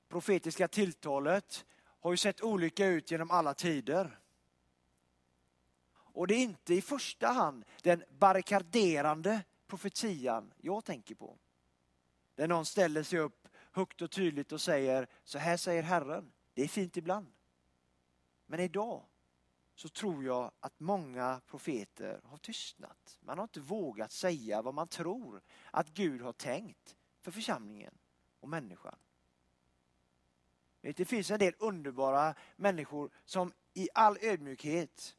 Profetiska 0.08 0.68
tilltalet 0.68 1.66
har 2.00 2.10
ju 2.10 2.16
sett 2.16 2.42
olika 2.42 2.86
ut 2.86 3.10
genom 3.10 3.30
alla 3.30 3.54
tider. 3.54 4.20
Och 6.16 6.26
det 6.26 6.34
är 6.34 6.42
inte 6.42 6.74
i 6.74 6.82
första 6.82 7.28
hand 7.28 7.64
den 7.82 8.04
barrikaderande 8.18 9.44
profetian 9.66 10.52
jag 10.56 10.84
tänker 10.84 11.14
på. 11.14 11.38
Där 12.34 12.48
någon 12.48 12.66
ställer 12.66 13.02
sig 13.02 13.18
upp 13.18 13.48
högt 13.72 14.02
och 14.02 14.10
tydligt 14.10 14.52
och 14.52 14.60
säger, 14.60 15.06
så 15.24 15.38
här 15.38 15.56
säger 15.56 15.82
Herren. 15.82 16.32
Det 16.54 16.62
är 16.62 16.68
fint 16.68 16.96
ibland. 16.96 17.32
Men 18.46 18.60
idag 18.60 19.04
så 19.74 19.88
tror 19.88 20.24
jag 20.24 20.52
att 20.60 20.80
många 20.80 21.40
profeter 21.46 22.20
har 22.24 22.38
tystnat. 22.38 23.18
Man 23.20 23.38
har 23.38 23.42
inte 23.44 23.60
vågat 23.60 24.12
säga 24.12 24.62
vad 24.62 24.74
man 24.74 24.88
tror 24.88 25.42
att 25.70 25.88
Gud 25.88 26.20
har 26.22 26.32
tänkt 26.32 26.96
för 27.20 27.30
församlingen 27.30 27.94
och 28.40 28.48
människan. 28.48 28.98
Det 30.80 31.04
finns 31.04 31.30
en 31.30 31.38
del 31.38 31.54
underbara 31.58 32.34
människor 32.56 33.10
som 33.24 33.52
i 33.74 33.88
all 33.94 34.18
ödmjukhet 34.20 35.16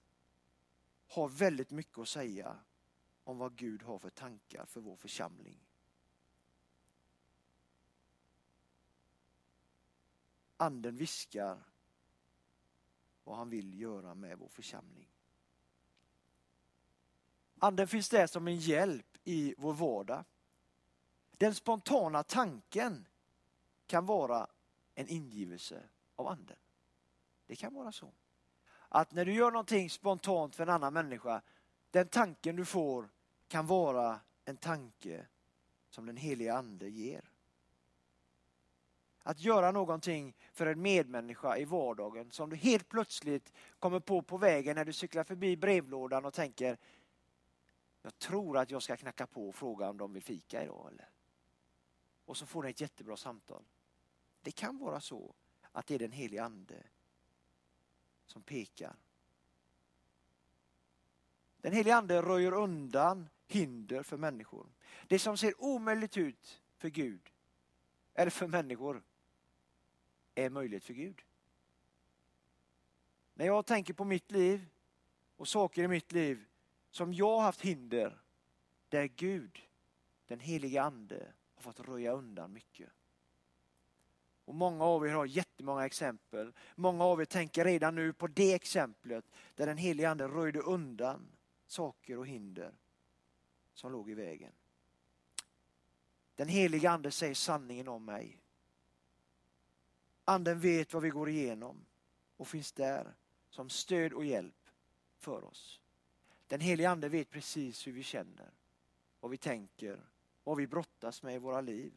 har 1.07 1.29
väldigt 1.29 1.71
mycket 1.71 1.97
att 1.97 2.07
säga 2.07 2.59
om 3.23 3.37
vad 3.37 3.55
Gud 3.55 3.83
har 3.83 3.99
för 3.99 4.09
tankar 4.09 4.65
för 4.65 4.81
vår 4.81 4.95
församling. 4.95 5.59
Anden 10.57 10.97
viskar 10.97 11.63
vad 13.23 13.37
han 13.37 13.49
vill 13.49 13.79
göra 13.79 14.15
med 14.15 14.37
vår 14.37 14.49
församling. 14.49 15.09
Anden 17.59 17.87
finns 17.87 18.09
där 18.09 18.27
som 18.27 18.47
en 18.47 18.57
hjälp 18.57 19.17
i 19.23 19.55
vår 19.57 19.73
vardag. 19.73 20.23
Den 21.31 21.55
spontana 21.55 22.23
tanken 22.23 23.07
kan 23.87 24.05
vara 24.05 24.47
en 24.95 25.07
ingivelse 25.07 25.89
av 26.15 26.27
anden. 26.27 26.57
Det 27.45 27.55
kan 27.55 27.73
vara 27.73 27.91
så. 27.91 28.11
Att 28.89 29.11
när 29.11 29.25
du 29.25 29.33
gör 29.33 29.51
någonting 29.51 29.89
spontant 29.89 30.55
för 30.55 30.63
en 30.63 30.69
annan 30.69 30.93
människa, 30.93 31.41
den 31.91 32.07
tanken 32.07 32.55
du 32.55 32.65
får 32.65 33.09
kan 33.47 33.67
vara 33.67 34.19
en 34.45 34.57
tanke 34.57 35.25
som 35.89 36.05
den 36.05 36.17
heliga 36.17 36.57
ande 36.57 36.89
ger. 36.89 37.29
Att 39.23 39.39
göra 39.39 39.71
någonting 39.71 40.35
för 40.53 40.65
en 40.65 40.81
medmänniska 40.81 41.57
i 41.57 41.65
vardagen 41.65 42.31
som 42.31 42.49
du 42.49 42.55
helt 42.55 42.89
plötsligt 42.89 43.53
kommer 43.79 43.99
på 43.99 44.21
på 44.21 44.37
vägen 44.37 44.75
när 44.75 44.85
du 44.85 44.93
cyklar 44.93 45.23
förbi 45.23 45.57
brevlådan 45.57 46.25
och 46.25 46.33
tänker 46.33 46.77
jag 48.01 48.19
tror 48.19 48.57
att 48.57 48.71
jag 48.71 48.83
ska 48.83 48.97
knacka 48.97 49.27
på 49.27 49.49
och 49.49 49.55
fråga 49.55 49.89
om 49.89 49.97
de 49.97 50.13
vill 50.13 50.23
fika 50.23 50.63
idag. 50.63 50.89
Eller? 50.91 51.09
Och 52.25 52.37
så 52.37 52.45
får 52.45 52.63
du 52.63 52.69
ett 52.69 52.81
jättebra 52.81 53.17
samtal. 53.17 53.63
Det 54.41 54.51
kan 54.51 54.77
vara 54.77 54.99
så 54.99 55.35
att 55.71 55.87
det 55.87 55.95
är 55.95 55.99
den 55.99 56.11
heliga 56.11 56.43
ande 56.43 56.83
som 58.27 58.43
pekar. 58.43 58.95
Den 61.61 61.73
helige 61.73 61.95
ande 61.95 62.21
röjer 62.21 62.51
undan 62.51 63.29
hinder 63.47 64.03
för 64.03 64.17
människor. 64.17 64.67
Det 65.07 65.19
som 65.19 65.37
ser 65.37 65.61
omöjligt 65.63 66.17
ut 66.17 66.61
för 66.77 66.89
Gud, 66.89 67.31
eller 68.13 68.31
för 68.31 68.47
människor, 68.47 69.03
är 70.35 70.49
möjligt 70.49 70.83
för 70.83 70.93
Gud. 70.93 71.21
När 73.33 73.45
jag 73.45 73.65
tänker 73.65 73.93
på 73.93 74.05
mitt 74.05 74.31
liv 74.31 74.69
och 75.35 75.47
saker 75.47 75.83
i 75.83 75.87
mitt 75.87 76.11
liv 76.11 76.45
som 76.91 77.13
jag 77.13 77.35
har 77.35 77.41
haft 77.41 77.61
hinder, 77.61 78.21
där 78.89 79.05
Gud, 79.05 79.67
den 80.27 80.39
heliga 80.39 80.83
ande, 80.83 81.33
har 81.55 81.61
fått 81.61 81.79
röja 81.79 82.11
undan 82.11 82.53
mycket. 82.53 82.89
Och 84.47 84.55
Många 84.55 84.83
av 84.83 85.07
er 85.07 85.11
har 85.11 85.25
jättemånga 85.25 85.85
exempel. 85.85 86.53
Många 86.75 87.03
av 87.03 87.21
er 87.21 87.25
tänker 87.25 87.65
redan 87.65 87.95
nu 87.95 88.13
på 88.13 88.27
det 88.27 88.53
exemplet 88.53 89.25
där 89.55 89.65
den 89.65 89.77
helige 89.77 90.09
ande 90.09 90.27
röjde 90.27 90.59
undan 90.59 91.27
saker 91.65 92.17
och 92.17 92.27
hinder 92.27 92.77
som 93.73 93.91
låg 93.91 94.09
i 94.09 94.13
vägen. 94.13 94.51
Den 96.35 96.47
helige 96.47 96.89
ande 96.89 97.11
säger 97.11 97.33
sanningen 97.33 97.87
om 97.87 98.05
mig. 98.05 98.41
Anden 100.25 100.59
vet 100.59 100.93
vad 100.93 101.03
vi 101.03 101.09
går 101.09 101.29
igenom 101.29 101.85
och 102.37 102.47
finns 102.47 102.71
där 102.71 103.15
som 103.49 103.69
stöd 103.69 104.13
och 104.13 104.25
hjälp 104.25 104.69
för 105.17 105.43
oss. 105.43 105.79
Den 106.47 106.59
helige 106.59 106.89
ande 106.89 107.09
vet 107.09 107.29
precis 107.29 107.87
hur 107.87 107.91
vi 107.91 108.03
känner, 108.03 108.51
vad 109.19 109.31
vi 109.31 109.37
tänker, 109.37 110.09
vad 110.43 110.57
vi 110.57 110.67
brottas 110.67 111.23
med 111.23 111.35
i 111.35 111.39
våra 111.39 111.61
liv. 111.61 111.93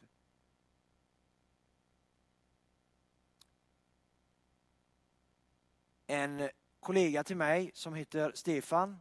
En 6.11 6.49
kollega 6.79 7.23
till 7.23 7.37
mig 7.37 7.71
som 7.73 7.93
heter 7.93 8.31
Stefan 8.35 8.99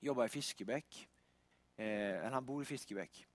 jobbar 0.00 0.24
i 0.24 0.28
Fiskebäck. 0.28 1.08
Eh, 1.76 2.30
han 2.32 2.44
bor 2.44 2.62
i 2.62 2.64
Fiskebäck. 2.64 3.26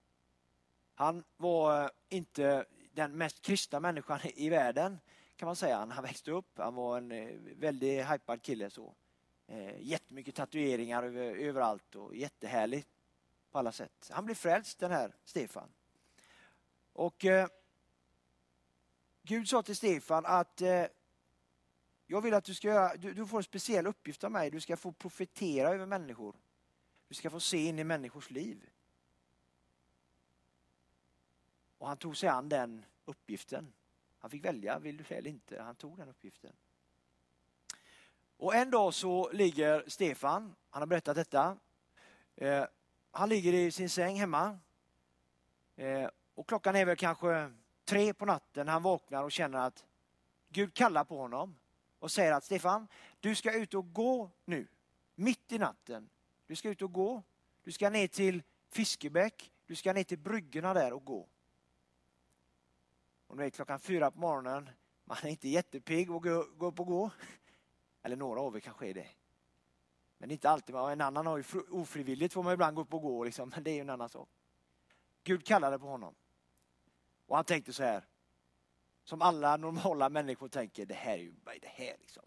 Han 0.95 1.23
var 1.37 1.83
eh, 1.83 1.89
inte 2.09 2.65
den 2.91 3.17
mest 3.17 3.41
kristna 3.41 3.79
människan 3.79 4.19
i 4.23 4.49
världen 4.49 4.99
kan 5.35 5.45
man 5.45 5.55
säga. 5.55 5.77
Han 5.91 6.03
växte 6.03 6.31
upp, 6.31 6.57
han 6.57 6.75
var 6.75 6.97
en 6.97 7.11
eh, 7.11 7.35
väldigt 7.55 8.11
hypad 8.11 8.41
kille. 8.41 8.69
så. 8.69 8.95
Eh, 9.47 9.81
jättemycket 9.81 10.35
tatueringar 10.35 11.03
överallt 11.03 11.95
och 11.95 12.15
jättehärligt 12.15 12.89
på 13.51 13.59
alla 13.59 13.71
sätt. 13.71 14.09
Han 14.11 14.25
blev 14.25 14.35
frälst 14.35 14.79
den 14.79 14.91
här 14.91 15.15
Stefan. 15.23 15.69
Och 16.93 17.25
eh, 17.25 17.47
Gud 19.23 19.49
sa 19.49 19.63
till 19.63 19.75
Stefan 19.75 20.25
att 20.25 20.61
eh, 20.61 20.85
jag 22.11 22.21
vill 22.21 22.33
att 22.33 22.43
du 22.43 22.53
ska 22.53 22.67
göra, 22.67 22.95
du, 22.95 23.13
du, 23.13 23.27
får 23.27 23.37
en 23.37 23.43
speciell 23.43 23.87
uppgift 23.87 24.23
av 24.23 24.31
mig. 24.31 24.51
Du 24.51 24.59
ska 24.59 24.77
få 24.77 24.91
profetera 24.91 25.69
över 25.69 25.85
människor. 25.85 26.35
Du 27.07 27.15
ska 27.15 27.29
få 27.29 27.39
se 27.39 27.65
in 27.65 27.79
i 27.79 27.83
människors 27.83 28.29
liv. 28.29 28.69
Och 31.77 31.87
han 31.87 31.97
tog 31.97 32.17
sig 32.17 32.29
an 32.29 32.49
den 32.49 32.85
uppgiften. 33.05 33.73
Han 34.19 34.29
fick 34.29 34.45
välja, 34.45 34.79
vill 34.79 34.97
du 34.97 35.03
det 35.09 35.15
eller 35.15 35.29
inte? 35.29 35.61
Han 35.61 35.75
tog 35.75 35.97
den 35.97 36.09
uppgiften. 36.09 36.53
Och 38.37 38.55
en 38.55 38.71
dag 38.71 38.93
så 38.93 39.31
ligger 39.31 39.83
Stefan, 39.87 40.55
han 40.69 40.81
har 40.81 40.87
berättat 40.87 41.15
detta. 41.15 41.57
Eh, 42.35 42.65
han 43.11 43.29
ligger 43.29 43.53
i 43.53 43.71
sin 43.71 43.89
säng 43.89 44.19
hemma. 44.19 44.59
Eh, 45.75 46.09
och 46.35 46.47
klockan 46.47 46.75
är 46.75 46.85
väl 46.85 46.97
kanske 46.97 47.51
tre 47.85 48.13
på 48.13 48.25
natten. 48.25 48.67
Han 48.67 48.83
vaknar 48.83 49.23
och 49.23 49.31
känner 49.31 49.59
att 49.59 49.85
Gud 50.49 50.73
kallar 50.73 51.03
på 51.03 51.17
honom 51.17 51.55
och 51.99 52.11
säger 52.11 52.31
att 52.31 52.43
Stefan, 52.43 52.87
du 53.19 53.35
ska 53.35 53.53
ut 53.53 53.73
och 53.73 53.93
gå 53.93 54.31
nu, 54.45 54.67
mitt 55.15 55.51
i 55.51 55.57
natten. 55.57 56.09
Du 56.47 56.55
ska 56.55 56.69
ut 56.69 56.81
och 56.81 56.93
gå. 56.93 57.23
Du 57.63 57.71
ska 57.71 57.89
ner 57.89 58.07
till 58.07 58.43
Fiskebäck. 58.69 59.51
Du 59.65 59.75
ska 59.75 59.93
ner 59.93 60.03
till 60.03 60.19
bryggorna 60.19 60.73
där 60.73 60.93
och 60.93 61.05
gå. 61.05 61.27
Och 63.27 63.37
nu 63.37 63.45
är 63.45 63.49
klockan 63.49 63.79
fyra 63.79 64.11
på 64.11 64.19
morgonen. 64.19 64.69
Man 65.05 65.17
är 65.23 65.27
inte 65.27 65.49
jättepigg 65.49 66.11
och 66.11 66.23
gå, 66.23 66.45
gå 66.57 66.65
upp 66.65 66.79
och 66.79 66.87
gå. 66.87 67.11
Eller 68.03 68.15
några 68.15 68.41
av 68.41 68.55
er 68.55 68.59
kanske 68.59 68.87
är 68.87 68.93
det. 68.93 69.07
Men 70.17 70.31
inte 70.31 70.49
alltid. 70.49 70.75
En 70.75 71.01
annan 71.01 71.27
har 71.27 71.37
ju 71.37 71.43
ofrivilligt 71.69 72.33
får 72.33 72.43
man 72.43 72.53
ibland 72.53 72.75
gå 72.75 72.81
upp 72.81 72.93
och 72.93 73.01
gå, 73.01 73.23
liksom. 73.23 73.49
men 73.55 73.63
det 73.63 73.71
är 73.71 73.75
ju 73.75 73.81
en 73.81 73.89
annan 73.89 74.09
sak. 74.09 74.29
Gud 75.23 75.45
kallade 75.45 75.79
på 75.79 75.85
honom. 75.85 76.15
Och 77.25 77.35
han 77.35 77.45
tänkte 77.45 77.73
så 77.73 77.83
här. 77.83 78.07
Som 79.09 79.21
alla 79.21 79.57
normala 79.57 80.09
människor 80.09 80.47
tänker, 80.47 80.85
det 80.85 80.93
här 80.93 81.13
är 81.13 81.17
ju, 81.17 81.33
vad 81.43 81.55
är 81.55 81.59
det 81.59 81.67
här 81.67 81.95
liksom? 81.99 82.23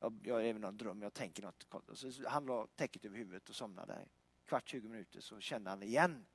Jag, 0.00 0.20
jag 0.22 0.40
är 0.40 0.44
i 0.44 0.52
någon 0.52 0.76
dröm, 0.76 1.02
jag 1.02 1.14
tänker 1.14 1.42
något. 1.42 1.66
Så 1.94 2.28
han 2.28 2.46
la 2.46 2.66
täcket 2.66 3.04
över 3.04 3.16
huvudet 3.16 3.48
och 3.48 3.54
somnade. 3.54 4.08
Kvart, 4.44 4.68
20 4.68 4.88
minuter 4.88 5.20
så 5.20 5.40
kände 5.40 5.70
han 5.70 5.82
igen 5.82 6.26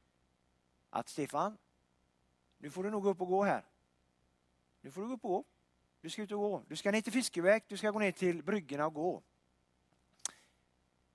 att 0.89 1.09
Stefan, 1.09 1.57
nu 2.57 2.69
får 2.69 2.83
du 2.83 2.89
nog 2.89 3.03
gå 3.03 3.09
upp 3.09 3.21
och 3.21 3.27
gå 3.27 3.43
här. 3.43 3.65
Nu 4.81 4.91
får 4.91 5.01
du 5.01 5.07
gå 5.07 5.13
upp 5.13 5.25
och 5.25 5.31
gå. 5.31 5.45
Du 6.01 6.09
ska 6.09 6.21
ut 6.21 6.31
och 6.31 6.39
gå. 6.39 6.63
Du 6.67 6.75
ska 6.75 6.91
ner 6.91 7.01
till 7.01 7.13
Fiskebäck, 7.13 7.63
du 7.67 7.77
ska 7.77 7.91
gå 7.91 7.99
ner 7.99 8.11
till 8.11 8.43
bryggorna 8.43 8.85
och 8.85 8.93
gå. 8.93 9.23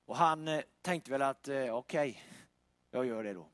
Och 0.05 0.17
han 0.17 0.49
eh, 0.49 0.63
tänkte 0.83 1.11
väl 1.11 1.23
att 1.23 1.49
eh, 1.49 1.55
okej, 1.57 1.71
okay, 1.75 2.17
jag 2.91 3.07
gör 3.07 3.25
det 3.25 3.33
då. 3.33 3.49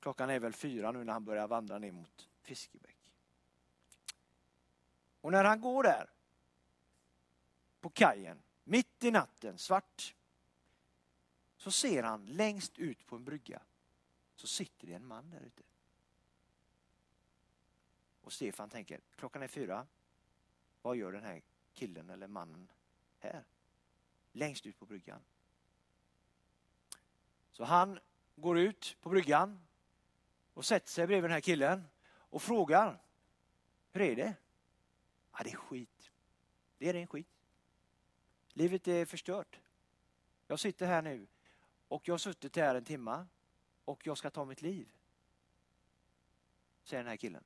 Klockan 0.00 0.30
är 0.30 0.40
väl 0.40 0.52
fyra 0.52 0.92
nu 0.92 1.04
när 1.04 1.12
han 1.12 1.24
börjar 1.24 1.48
vandra 1.48 1.78
ner 1.78 1.92
mot 1.92 2.28
Fiskebäck. 2.42 2.97
Och 5.20 5.32
när 5.32 5.44
han 5.44 5.60
går 5.60 5.82
där 5.82 6.10
på 7.80 7.90
kajen, 7.90 8.42
mitt 8.64 9.04
i 9.04 9.10
natten, 9.10 9.58
svart, 9.58 10.14
så 11.56 11.70
ser 11.70 12.02
han 12.02 12.26
längst 12.26 12.78
ut 12.78 13.06
på 13.06 13.16
en 13.16 13.24
brygga 13.24 13.62
så 14.34 14.46
sitter 14.46 14.86
det 14.86 14.94
en 14.94 15.06
man 15.06 15.30
där 15.30 15.40
ute. 15.40 15.62
Och 18.20 18.32
Stefan 18.32 18.70
tänker, 18.70 19.00
klockan 19.16 19.42
är 19.42 19.48
fyra. 19.48 19.86
Vad 20.82 20.96
gör 20.96 21.12
den 21.12 21.24
här 21.24 21.42
killen 21.72 22.10
eller 22.10 22.26
mannen 22.26 22.68
här? 23.18 23.44
Längst 24.32 24.66
ut 24.66 24.78
på 24.78 24.86
bryggan. 24.86 25.20
Så 27.52 27.64
han 27.64 27.98
går 28.36 28.58
ut 28.58 28.96
på 29.00 29.08
bryggan 29.08 29.60
och 30.54 30.64
sätter 30.64 30.88
sig 30.88 31.06
bredvid 31.06 31.24
den 31.24 31.32
här 31.34 31.40
killen 31.40 31.84
och 32.08 32.42
frågar, 32.42 33.02
hur 33.92 34.00
är 34.00 34.16
det? 34.16 34.34
Ja, 35.38 35.44
det 35.44 35.52
är 35.52 35.56
skit. 35.56 36.10
Det 36.78 36.88
är 36.88 36.94
en 36.94 37.06
skit. 37.06 37.28
Livet 38.52 38.88
är 38.88 39.04
förstört. 39.06 39.60
Jag 40.46 40.60
sitter 40.60 40.86
här 40.86 41.02
nu 41.02 41.26
och 41.88 42.08
jag 42.08 42.14
har 42.14 42.18
suttit 42.18 42.56
här 42.56 42.74
en 42.74 42.84
timma 42.84 43.26
och 43.84 44.06
jag 44.06 44.18
ska 44.18 44.30
ta 44.30 44.44
mitt 44.44 44.62
liv. 44.62 44.92
Säger 46.82 47.02
den 47.02 47.10
här 47.10 47.16
killen. 47.16 47.44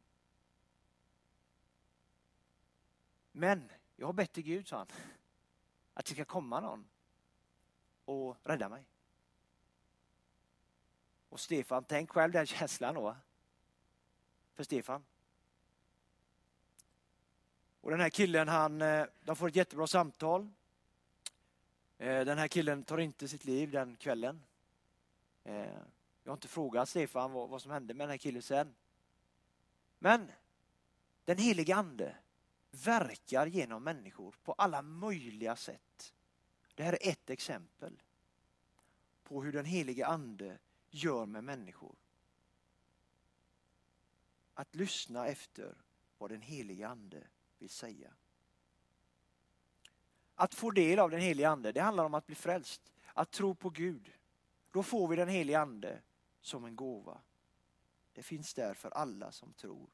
Men 3.32 3.70
jag 3.96 4.06
har 4.06 4.12
bett 4.12 4.32
till 4.32 4.42
Gud, 4.42 4.68
sa 4.68 4.78
han, 4.78 4.86
att 5.94 6.06
det 6.06 6.12
ska 6.12 6.24
komma 6.24 6.60
någon 6.60 6.88
och 8.04 8.36
rädda 8.44 8.68
mig. 8.68 8.84
Och 11.28 11.40
Stefan, 11.40 11.84
tänk 11.84 12.10
själv 12.10 12.32
den 12.32 12.46
känslan 12.46 12.94
då. 12.94 13.16
För 14.54 14.64
Stefan. 14.64 15.04
Och 17.82 17.90
den 17.90 18.00
här 18.00 18.10
killen, 18.10 18.48
han, 18.48 18.82
eh, 18.82 19.06
de 19.24 19.36
får 19.36 19.48
ett 19.48 19.56
jättebra 19.56 19.86
samtal. 19.86 20.50
Eh, 21.98 22.24
den 22.24 22.38
här 22.38 22.48
killen 22.48 22.84
tar 22.84 22.98
inte 22.98 23.28
sitt 23.28 23.44
liv 23.44 23.70
den 23.70 23.96
kvällen. 23.96 24.42
Eh, 25.44 25.78
jag 26.22 26.30
har 26.30 26.32
inte 26.32 26.48
frågat 26.48 26.88
Stefan 26.88 27.32
vad, 27.32 27.48
vad 27.48 27.62
som 27.62 27.70
hände 27.70 27.94
med 27.94 28.04
den 28.04 28.10
här 28.10 28.18
killen 28.18 28.42
sen. 28.42 28.74
Men 29.98 30.32
den 31.24 31.38
helige 31.38 31.76
ande 31.76 32.16
verkar 32.70 33.46
genom 33.46 33.84
människor 33.84 34.34
på 34.44 34.52
alla 34.52 34.82
möjliga 34.82 35.56
sätt. 35.56 36.14
Det 36.74 36.82
här 36.82 36.92
är 36.92 37.10
ett 37.10 37.30
exempel 37.30 38.02
på 39.22 39.42
hur 39.42 39.52
den 39.52 39.64
helige 39.64 40.06
ande 40.06 40.58
gör 40.90 41.26
med 41.26 41.44
människor. 41.44 41.96
Att 44.54 44.74
lyssna 44.74 45.26
efter 45.26 45.74
vad 46.18 46.30
den 46.30 46.42
helige 46.42 46.88
ande 46.88 47.26
vill 47.62 47.70
säga. 47.70 48.14
att 50.34 50.54
få 50.54 50.70
del 50.70 50.98
av 50.98 51.10
den 51.10 51.20
helige 51.20 51.48
ande, 51.48 51.72
det 51.72 51.80
handlar 51.80 52.04
om 52.04 52.14
att 52.14 52.26
bli 52.26 52.34
frälst. 52.34 52.92
Att 53.14 53.30
tro 53.30 53.54
på 53.54 53.70
Gud. 53.70 54.12
Då 54.70 54.82
får 54.82 55.08
vi 55.08 55.16
den 55.16 55.28
helige 55.28 55.60
ande 55.60 56.00
som 56.40 56.64
en 56.64 56.76
gåva. 56.76 57.20
Det 58.12 58.22
finns 58.22 58.54
där 58.54 58.74
för 58.74 58.90
alla 58.90 59.32
som 59.32 59.52
tror. 59.52 59.90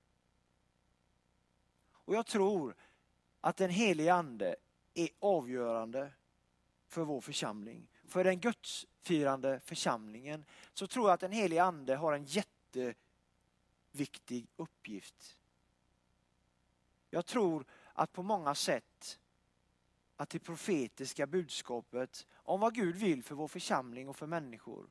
Och 1.91 2.15
jag 2.15 2.27
tror 2.27 2.75
att 3.41 3.57
den 3.57 3.71
helige 3.71 4.15
ande 4.15 4.57
är 4.95 5.09
avgörande 5.19 6.13
för 6.87 7.05
vår 7.05 7.21
församling. 7.21 7.89
För 8.05 8.25
den 8.25 8.41
gudsfirande 8.41 9.61
församlingen 9.61 10.45
så 10.73 10.87
tror 10.87 11.09
jag 11.09 11.15
att 11.15 11.21
den 11.21 11.33
helige 11.33 11.63
ande 11.63 11.97
har 11.97 12.13
en 12.13 12.25
jätteviktig 12.25 14.49
uppgift. 14.57 15.39
Jag 17.11 17.27
tror 17.27 17.65
att 17.93 18.13
på 18.13 18.23
många 18.23 18.55
sätt 18.55 19.19
att 20.17 20.31
det 20.31 20.39
profetiska 20.39 21.27
budskapet 21.27 22.27
om 22.33 22.61
vad 22.61 22.75
Gud 22.75 22.97
vill 22.97 23.23
för 23.23 23.35
vår 23.35 23.49
församling 23.49 24.09
och 24.09 24.17
för 24.17 24.27
människor 24.27 24.91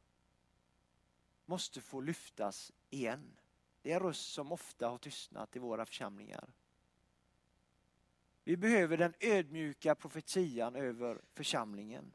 måste 1.46 1.82
få 1.82 2.02
lyftas 2.02 2.72
igen. 2.90 3.38
Det 3.82 3.92
är 3.92 3.96
en 3.96 4.02
röst 4.02 4.34
som 4.34 4.52
ofta 4.52 4.90
har 4.90 4.98
tystnat 4.98 5.56
i 5.56 5.60
våra 5.60 5.86
församlingar. 5.86 6.54
Vi 8.44 8.58
behöver 8.58 8.98
den 8.98 9.14
ödmjuka 9.20 9.96
profetian 9.96 10.76
över 10.76 11.22
församlingen. 11.34 12.14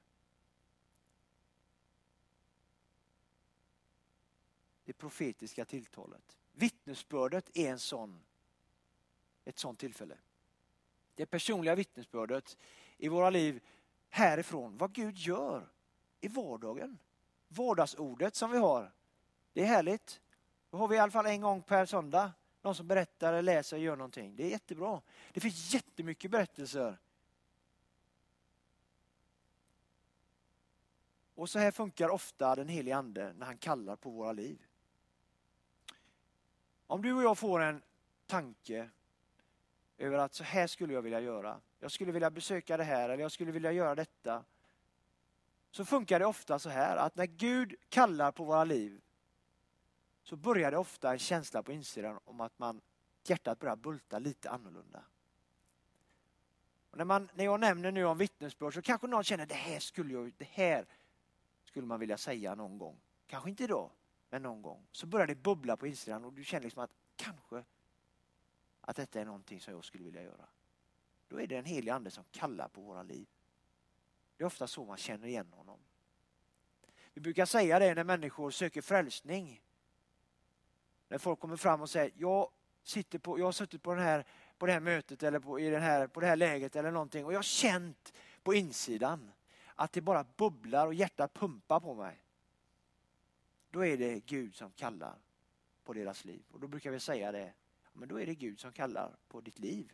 Det 4.84 4.92
profetiska 4.92 5.64
tilltalet. 5.64 6.36
Vittnesbördet 6.52 7.50
är 7.54 7.70
en 7.70 7.78
sån, 7.78 8.24
ett 9.44 9.58
sånt 9.58 9.78
tillfälle. 9.78 10.16
Det 11.14 11.26
personliga 11.26 11.74
vittnesbördet 11.74 12.56
i 12.96 13.08
våra 13.08 13.30
liv 13.30 13.60
härifrån, 14.08 14.76
vad 14.76 14.92
Gud 14.92 15.16
gör 15.16 15.68
i 16.20 16.28
vardagen. 16.28 16.98
Vardagsordet 17.48 18.34
som 18.34 18.50
vi 18.50 18.58
har, 18.58 18.92
det 19.52 19.62
är 19.62 19.66
härligt. 19.66 20.20
Då 20.70 20.76
har 20.76 20.88
vi 20.88 20.96
i 20.96 20.98
alla 20.98 21.12
fall 21.12 21.26
en 21.26 21.40
gång 21.40 21.62
per 21.62 21.86
söndag 21.86 22.32
någon 22.62 22.74
som 22.74 22.88
berättar, 22.88 23.42
läser 23.42 23.76
och 23.76 23.82
gör 23.82 23.96
någonting. 23.96 24.36
Det 24.36 24.44
är 24.44 24.50
jättebra. 24.50 25.02
Det 25.32 25.40
finns 25.40 25.74
jättemycket 25.74 26.30
berättelser. 26.30 26.98
Och 31.34 31.50
så 31.50 31.58
här 31.58 31.70
funkar 31.70 32.08
ofta 32.08 32.54
den 32.54 32.68
helige 32.68 32.96
Ande 32.96 33.32
när 33.32 33.46
han 33.46 33.58
kallar 33.58 33.96
på 33.96 34.10
våra 34.10 34.32
liv. 34.32 34.66
Om 36.86 37.02
du 37.02 37.12
och 37.12 37.22
jag 37.22 37.38
får 37.38 37.60
en 37.60 37.82
tanke 38.26 38.90
över 40.02 40.18
att 40.18 40.34
så 40.34 40.44
här 40.44 40.66
skulle 40.66 40.94
jag 40.94 41.02
vilja 41.02 41.20
göra. 41.20 41.60
Jag 41.78 41.92
skulle 41.92 42.12
vilja 42.12 42.30
besöka 42.30 42.76
det 42.76 42.84
här 42.84 43.08
eller 43.08 43.22
jag 43.22 43.32
skulle 43.32 43.52
vilja 43.52 43.72
göra 43.72 43.94
detta. 43.94 44.44
Så 45.70 45.84
funkar 45.84 46.18
det 46.18 46.26
ofta 46.26 46.58
så 46.58 46.68
här 46.68 46.96
att 46.96 47.16
när 47.16 47.26
Gud 47.26 47.74
kallar 47.88 48.32
på 48.32 48.44
våra 48.44 48.64
liv 48.64 49.00
så 50.22 50.36
börjar 50.36 50.70
det 50.70 50.78
ofta 50.78 51.12
en 51.12 51.18
känsla 51.18 51.62
på 51.62 51.72
insidan 51.72 52.18
om 52.24 52.40
att 52.40 52.58
man, 52.58 52.80
hjärtat 53.24 53.58
börjar 53.58 53.76
bulta 53.76 54.18
lite 54.18 54.50
annorlunda. 54.50 55.04
Och 56.90 56.98
när, 56.98 57.04
man, 57.04 57.28
när 57.34 57.44
jag 57.44 57.60
nämner 57.60 57.92
nu 57.92 58.04
om 58.04 58.18
vittnesbörd 58.18 58.74
så 58.74 58.82
kanske 58.82 59.06
någon 59.06 59.24
känner 59.24 59.46
det 59.46 59.54
här 59.54 59.78
skulle 59.78 60.14
jag, 60.14 60.32
det 60.36 60.48
här 60.50 60.86
skulle 61.64 61.86
man 61.86 62.00
vilja 62.00 62.18
säga 62.18 62.54
någon 62.54 62.78
gång. 62.78 63.00
Kanske 63.26 63.50
inte 63.50 63.64
idag, 63.64 63.90
men 64.30 64.42
någon 64.42 64.62
gång. 64.62 64.86
Så 64.92 65.06
börjar 65.06 65.26
det 65.26 65.34
bubbla 65.34 65.76
på 65.76 65.86
insidan 65.86 66.24
och 66.24 66.32
du 66.32 66.44
känner 66.44 66.62
liksom 66.62 66.82
att 66.82 66.90
kanske 67.16 67.64
att 68.82 68.96
detta 68.96 69.20
är 69.20 69.24
någonting 69.24 69.60
som 69.60 69.74
jag 69.74 69.84
skulle 69.84 70.04
vilja 70.04 70.22
göra. 70.22 70.46
Då 71.28 71.40
är 71.40 71.46
det 71.46 71.54
den 71.54 71.64
helige 71.64 71.94
ande 71.94 72.10
som 72.10 72.24
kallar 72.30 72.68
på 72.68 72.80
våra 72.80 73.02
liv. 73.02 73.26
Det 74.36 74.44
är 74.44 74.46
ofta 74.46 74.66
så 74.66 74.84
man 74.84 74.96
känner 74.96 75.26
igen 75.26 75.52
honom. 75.52 75.78
Vi 77.14 77.20
brukar 77.20 77.46
säga 77.46 77.78
det 77.78 77.94
när 77.94 78.04
människor 78.04 78.50
söker 78.50 78.82
frälsning. 78.82 79.62
När 81.08 81.18
folk 81.18 81.40
kommer 81.40 81.56
fram 81.56 81.80
och 81.80 81.90
säger, 81.90 82.12
jag, 82.16 82.50
sitter 82.82 83.18
på, 83.18 83.38
jag 83.38 83.44
har 83.44 83.52
suttit 83.52 83.82
på, 83.82 83.94
den 83.94 84.04
här, 84.04 84.26
på 84.58 84.66
det 84.66 84.72
här 84.72 84.80
mötet 84.80 85.22
eller 85.22 85.38
på, 85.38 85.60
i 85.60 85.70
den 85.70 85.82
här, 85.82 86.06
på 86.06 86.20
det 86.20 86.26
här 86.26 86.36
läget 86.36 86.76
eller 86.76 86.90
någonting 86.90 87.24
och 87.24 87.32
jag 87.32 87.38
har 87.38 87.42
känt 87.42 88.12
på 88.42 88.54
insidan 88.54 89.32
att 89.74 89.92
det 89.92 90.00
bara 90.00 90.24
bubblar 90.36 90.86
och 90.86 90.94
hjärtat 90.94 91.34
pumpar 91.34 91.80
på 91.80 91.94
mig. 91.94 92.22
Då 93.70 93.86
är 93.86 93.96
det 93.96 94.20
Gud 94.20 94.54
som 94.54 94.72
kallar 94.72 95.18
på 95.84 95.92
deras 95.92 96.24
liv. 96.24 96.42
Och 96.50 96.60
då 96.60 96.68
brukar 96.68 96.90
vi 96.90 97.00
säga 97.00 97.32
det, 97.32 97.52
men 97.92 98.08
då 98.08 98.20
är 98.20 98.26
det 98.26 98.34
Gud 98.34 98.60
som 98.60 98.72
kallar 98.72 99.16
på 99.28 99.40
ditt 99.40 99.58
liv. 99.58 99.92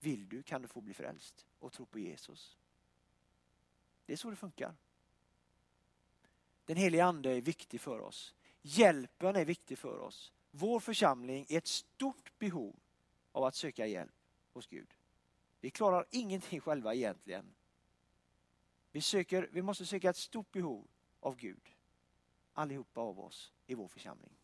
Vill 0.00 0.28
du 0.28 0.42
kan 0.42 0.62
du 0.62 0.68
få 0.68 0.80
bli 0.80 0.94
frälst 0.94 1.46
och 1.58 1.72
tro 1.72 1.86
på 1.86 1.98
Jesus. 1.98 2.58
Det 4.06 4.12
är 4.12 4.16
så 4.16 4.30
det 4.30 4.36
funkar. 4.36 4.74
Den 6.64 6.76
heliga 6.76 7.04
ande 7.04 7.30
är 7.30 7.40
viktig 7.40 7.80
för 7.80 8.00
oss. 8.00 8.34
Hjälpen 8.62 9.36
är 9.36 9.44
viktig 9.44 9.78
för 9.78 9.98
oss. 9.98 10.32
Vår 10.50 10.80
församling 10.80 11.46
är 11.48 11.58
ett 11.58 11.66
stort 11.66 12.38
behov 12.38 12.76
av 13.32 13.44
att 13.44 13.54
söka 13.54 13.86
hjälp 13.86 14.14
hos 14.52 14.66
Gud. 14.66 14.94
Vi 15.60 15.70
klarar 15.70 16.06
ingenting 16.10 16.60
själva 16.60 16.94
egentligen. 16.94 17.54
Vi, 18.90 19.00
söker, 19.00 19.48
vi 19.52 19.62
måste 19.62 19.86
söka 19.86 20.10
ett 20.10 20.16
stort 20.16 20.52
behov 20.52 20.88
av 21.20 21.36
Gud. 21.36 21.74
Allihopa 22.52 23.00
av 23.00 23.20
oss 23.20 23.52
i 23.66 23.74
vår 23.74 23.88
församling. 23.88 24.41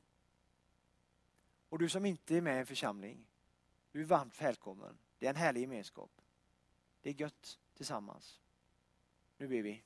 Och 1.68 1.78
du 1.78 1.88
som 1.88 2.04
inte 2.04 2.37
är 2.37 2.40
med 2.40 2.57
i 2.57 2.59
en 2.59 2.66
församling, 2.66 3.26
du 3.92 4.00
är 4.00 4.04
varmt 4.04 4.42
välkommen. 4.42 4.98
Det 5.18 5.26
är 5.26 5.31
en 5.31 5.37
härlig 5.37 5.61
gemenskap. 5.61 6.11
Det 7.00 7.11
är 7.11 7.20
gött 7.20 7.59
tillsammans. 7.74 8.40
Nu 9.37 9.48
ber 9.48 9.62
vi. 9.62 9.83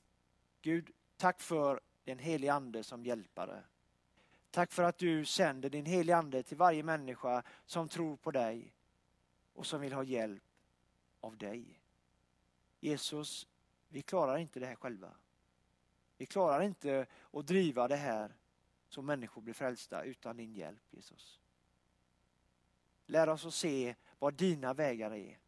Gud, 0.63 0.91
tack 1.17 1.41
för 1.41 1.81
den 2.05 2.19
helige 2.19 2.53
Ande 2.53 2.85
som 2.85 3.05
hjälpare. 3.05 3.65
Tack 4.51 4.73
för 4.73 4.83
att 4.83 4.99
du 4.99 5.25
sänder 5.25 5.71
din 5.71 5.87
helige 5.87 6.17
Ande 6.17 6.43
till 6.43 6.57
varje 6.57 6.83
människa 6.83 7.43
som 7.67 7.89
tror 7.89 8.17
på 8.17 8.31
dig 8.31 8.75
och 9.53 9.67
som 9.67 9.81
vill 9.81 9.93
ha 9.93 10.03
hjälp 10.03 10.43
av 11.21 11.37
dig. 11.37 11.81
Jesus, 12.81 13.47
vi 13.89 14.03
klarar 14.03 14.39
inte 14.39 14.61
det 14.61 14.67
här 14.67 14.75
själva. 14.75 15.15
Vi 16.17 16.27
klarar 16.27 16.63
inte 16.63 17.07
att 17.33 17.47
driva 17.47 17.89
det 17.89 17.97
här 17.97 18.35
så 18.89 19.03
människor 19.03 19.43
blir 19.43 19.55
frälsta 19.55 20.03
utan 20.03 20.37
din 20.37 20.55
hjälp, 20.55 20.83
Jesus. 20.91 21.42
Lär 23.07 23.29
oss 23.29 23.47
att 23.47 23.55
se 23.55 23.95
vad 24.19 24.35
dina 24.35 24.75
vägar 24.75 25.15
är. 25.15 25.39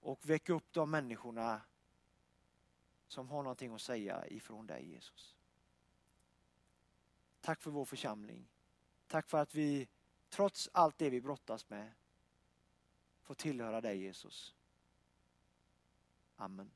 Och 0.00 0.30
väck 0.30 0.48
upp 0.48 0.72
de 0.72 0.90
människorna 0.90 1.60
som 3.06 3.28
har 3.28 3.42
någonting 3.42 3.74
att 3.74 3.80
säga 3.80 4.26
ifrån 4.26 4.66
dig 4.66 4.90
Jesus. 4.90 5.36
Tack 7.40 7.60
för 7.60 7.70
vår 7.70 7.84
församling. 7.84 8.48
Tack 9.06 9.28
för 9.28 9.38
att 9.38 9.54
vi 9.54 9.88
trots 10.28 10.68
allt 10.72 10.98
det 10.98 11.10
vi 11.10 11.20
brottas 11.20 11.68
med 11.68 11.92
får 13.22 13.34
tillhöra 13.34 13.80
dig 13.80 14.02
Jesus. 14.02 14.54
Amen. 16.36 16.70